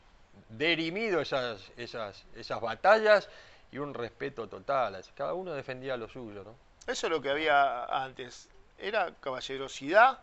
[0.48, 3.28] derimido esas, esas, esas batallas
[3.72, 5.02] y un respeto total.
[5.16, 6.54] Cada uno defendía lo suyo, ¿no?
[6.86, 8.48] Eso es lo que había antes.
[8.78, 10.20] Era caballerosidad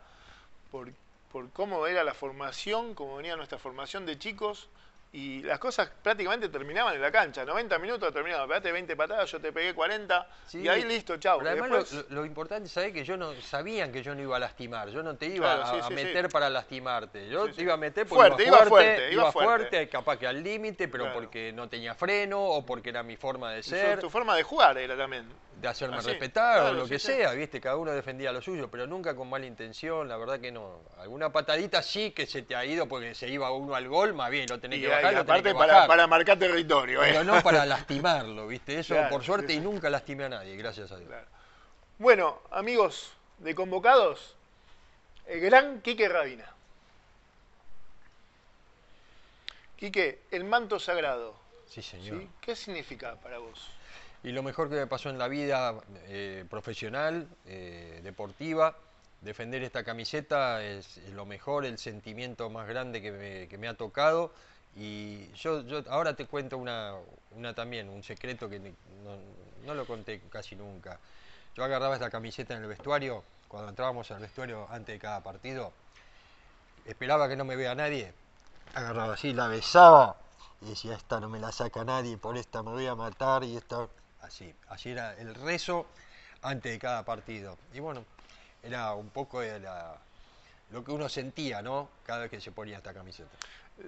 [0.72, 0.91] por,
[1.32, 4.70] por cómo era la formación, cómo venía nuestra formación de chicos
[5.16, 7.45] y las cosas prácticamente terminaban en la cancha.
[7.45, 11.39] 90 minutos terminaba, pegaste 20 patadas, yo te pegué 40 y ahí listo, chao.
[11.39, 15.01] además lo, importante es que yo no sabían que yo no iba a lastimar, yo
[15.01, 19.13] no te iba a, meter para lastimarte, yo te iba a meter porque iba fuerte,
[19.13, 23.16] iba fuerte, capaz que al límite, pero porque no tenía freno o porque era mi
[23.16, 24.01] forma de ser.
[24.01, 25.26] Tu forma de jugar era también
[25.62, 27.62] de hacerme respetar o lo que sea, ¿viste?
[27.62, 30.82] Cada uno defendía lo suyo, pero nunca con mala intención, la verdad que no.
[30.99, 34.30] Alguna patadita sí que se te ha ido porque se iba uno al gol, más
[34.30, 35.16] bien, lo tenés que bajar.
[35.16, 37.10] aparte para, para, marcar territorio, ¿eh?
[37.12, 38.80] Pero no para lastimarlo, ¿viste?
[38.80, 41.12] Eso por suerte y nunca lastimé a nadie, gracias a Dios.
[41.97, 44.36] Bueno, amigos de convocados,
[45.28, 46.45] el gran Quique Rabina.
[49.78, 51.36] Quique, el manto sagrado.
[51.68, 52.24] Sí, señor.
[52.41, 53.74] ¿Qué significa para vos?
[54.26, 55.76] Y lo mejor que me pasó en la vida
[56.07, 58.76] eh, profesional, eh, deportiva,
[59.21, 63.11] defender esta camiseta es, lo mejor, el sentimiento más grande que
[63.55, 64.32] me, ha tocado.
[64.76, 66.95] Y yo, ahora te cuento una,
[67.53, 68.73] también, un secreto que
[69.63, 70.99] no, lo conté casi nunca.
[71.55, 75.71] Yo agarraba esta camiseta en el vestuario, cuando entrábamos al vestuario antes de cada partido,
[76.84, 78.11] esperaba que no me vea nadie,
[78.73, 80.17] agarraba así, la besaba
[80.61, 83.55] y decía, esta no me la saca nadie, por esta me voy a matar y
[83.55, 83.88] esta...
[84.26, 85.86] Así, así era el rezo
[86.41, 87.57] antes de cada partido.
[87.73, 88.03] Y bueno,
[88.63, 89.41] era un poco
[90.71, 91.89] lo que uno sentía, ¿no?
[92.03, 93.30] Cada vez que se ponía esta camiseta.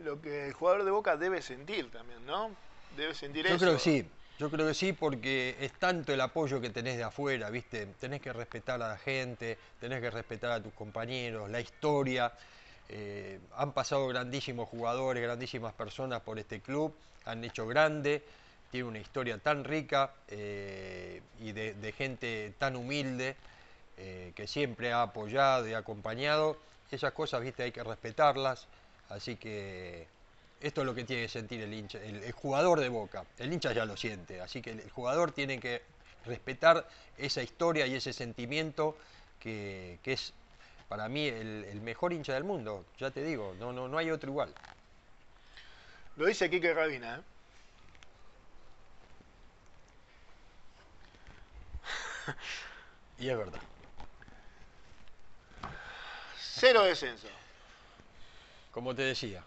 [0.03, 2.51] Lo que el jugador de Boca debe sentir también, ¿no?
[2.95, 3.55] Debe sentir eso.
[3.55, 4.09] Yo creo que sí.
[4.37, 7.87] Yo creo que sí, porque es tanto el apoyo que tenés de afuera, ¿viste?
[7.99, 12.31] Tenés que respetar a la gente, tenés que respetar a tus compañeros, la historia.
[12.87, 18.23] Eh, han pasado grandísimos jugadores, grandísimas personas por este club, han hecho grande,
[18.71, 23.35] tiene una historia tan rica eh, y de, gente tan humilde.
[23.99, 26.59] Eh, que siempre ha apoyado y acompañado.
[26.91, 28.67] Esas cosas, viste, hay que respetarlas.
[29.09, 30.05] Así que
[30.61, 33.25] esto es lo que tiene que sentir el hincha, el, jugador de Boca.
[33.37, 35.81] El hincha ya lo siente, así que el, jugador tiene que
[36.25, 36.87] respetar
[37.17, 38.97] esa historia y ese sentimiento
[39.39, 40.33] que, es
[40.89, 42.85] para mí el, mejor hincha del mundo.
[42.99, 44.53] Ya te digo, no, no, no hay otro igual.
[46.17, 47.21] Lo dice Quique Rabina, ¿eh?
[53.19, 53.59] y es verdad.
[56.39, 57.27] Cero descenso.
[58.71, 59.43] Como te decía,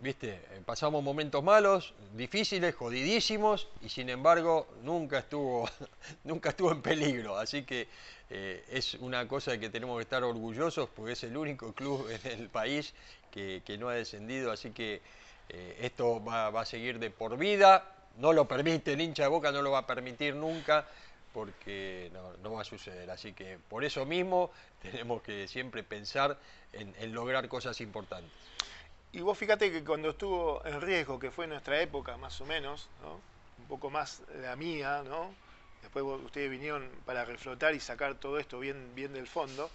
[0.00, 5.68] viste, eh, pasamos momentos malos, difíciles, jodidísimos, y sin embargo nunca estuvo,
[6.24, 7.38] nunca estuvo en peligro.
[7.38, 7.88] Así que
[8.30, 12.08] eh, es una cosa de que tenemos que estar orgullosos porque es el único club
[12.24, 12.94] en el país
[13.30, 14.50] que, no ha descendido.
[14.50, 15.00] Así que
[15.48, 17.84] eh, esto va, va, a seguir de por vida.
[18.18, 20.86] No lo permite el hincha de boca, no lo va a permitir nunca
[21.32, 22.10] porque
[22.42, 23.10] no, va a suceder.
[23.10, 24.50] Así que por eso mismo
[24.82, 26.38] tenemos que siempre pensar
[26.72, 28.32] en, lograr cosas importantes.
[29.12, 32.88] Y vos fíjate que cuando estuvo en riesgo, que fue nuestra época más o menos,
[33.58, 35.34] un poco más la mía, ¿no?
[35.82, 39.68] después ustedes vinieron para reflotar y sacar todo esto bien, bien del fondo,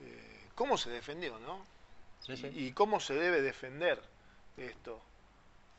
[0.00, 1.38] eh, ¿cómo se defendió?
[1.38, 1.64] ¿no?
[2.54, 4.02] Y, cómo se debe defender
[4.56, 5.00] esto.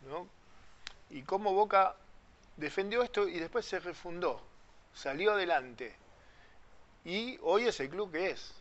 [0.07, 0.27] ¿no?
[1.09, 1.95] Y cómo Boca
[2.55, 4.41] defendió esto y después se refundó
[4.97, 5.95] salió adelante.
[7.05, 8.53] Y hoy es el club que es.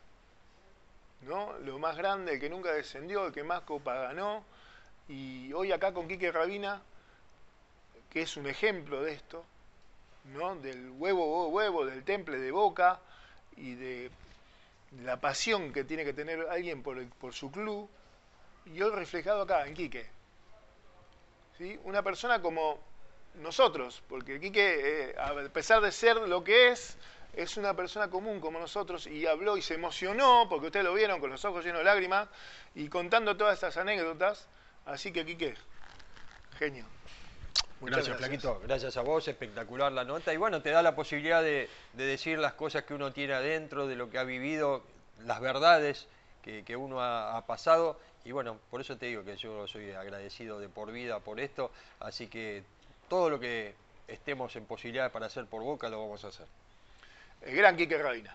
[1.23, 1.59] ¿no?
[1.61, 4.45] Lo más grande, el que nunca descendió, el que más copa ganó.
[5.09, 6.83] Y hoy acá con Quique Rabina,
[8.11, 9.45] que es un ejemplo de esto,
[10.35, 10.57] ¿no?
[10.57, 13.01] del huevo, huevo, huevo, del temple de boca
[13.57, 14.11] y de,
[15.03, 17.89] la pasión que tiene que tener alguien por, por su club.
[18.67, 20.07] Y hoy reflejado acá en Quique.
[21.57, 21.79] ¿Sí?
[21.85, 22.79] Una persona como
[23.37, 26.97] nosotros, porque Quique, eh, a pesar de ser lo que es,
[27.37, 31.21] es una persona común como nosotros y habló y se emocionó, porque ustedes lo vieron
[31.21, 32.29] con los ojos llenos de lágrimas,
[32.75, 34.47] y contando todas estas anécdotas.
[34.87, 35.55] Así que, Quique,
[36.59, 36.85] genio.
[37.81, 38.61] gracias, Flaquito.
[38.65, 40.33] Gracias a vos, espectacular la nota.
[40.33, 43.97] Y bueno, te da la posibilidad de, decir las cosas que uno tiene adentro, de
[43.97, 44.83] lo que ha vivido,
[45.25, 46.07] las verdades
[46.43, 47.99] que, uno ha, ha, pasado.
[48.25, 51.73] Y bueno, por eso te digo que yo soy agradecido de por vida por esto.
[51.99, 52.63] Así que
[53.09, 53.75] todo lo que
[54.09, 56.47] estemos en posibilidad para hacer por Boca lo vamos a hacer.
[57.43, 58.35] El gran Quique Reina.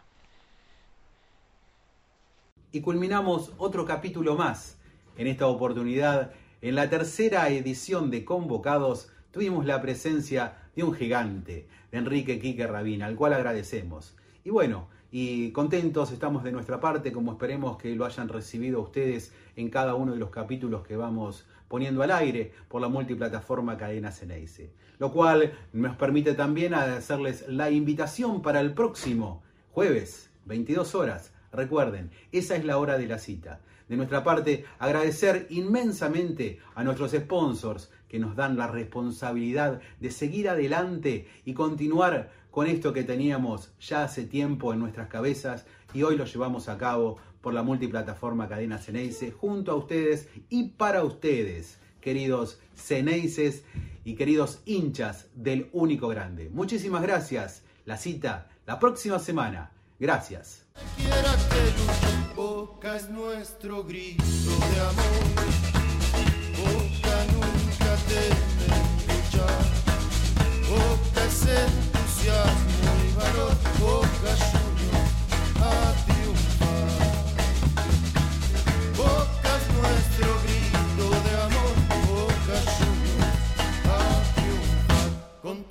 [2.72, 4.78] Y culminamos otro capítulo más.
[5.17, 11.67] En esta oportunidad, en la tercera edición de Convocados, tuvimos la presencia de un gigante,
[11.91, 14.15] de Enrique Quique Rabina, al cual agradecemos.
[14.45, 19.34] Y bueno, y contentos estamos de nuestra parte, como esperemos que lo hayan recibido ustedes
[19.57, 24.11] en cada uno de los capítulos que vamos poniendo al aire por la multiplataforma Cadena
[24.11, 24.74] Ceneice.
[24.99, 29.41] Lo cual nos permite también hacerles la invitación para el próximo
[29.72, 31.32] jueves, 22 horas.
[31.53, 33.61] Recuerden, esa es la hora de la cita.
[33.88, 40.49] De nuestra parte, agradecer inmensamente a nuestros sponsors que nos dan la responsabilidad de seguir
[40.49, 46.17] adelante y continuar con esto que teníamos ya hace tiempo en nuestras cabezas y hoy
[46.17, 51.80] lo llevamos a cabo por la multiplataforma Cadena Ceneice junto a ustedes y para ustedes,
[52.00, 53.64] queridos Ceneices
[54.04, 56.50] y queridos hinchas del único grande.
[56.50, 57.64] Muchísimas gracias.
[57.86, 59.72] La cita la próxima semana.
[60.00, 60.66] Gracias.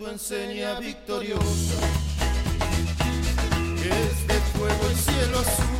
[0.00, 1.78] tu enseña victoriosa,
[3.84, 5.76] es de fuego y cielo azul.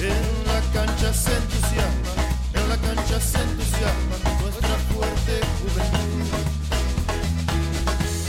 [0.00, 2.14] En la cancha se entusiasma,
[2.54, 6.42] en la cancha se entusiasma nuestra fuerte juventud.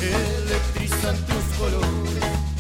[0.03, 2.52] Electrizan tus colores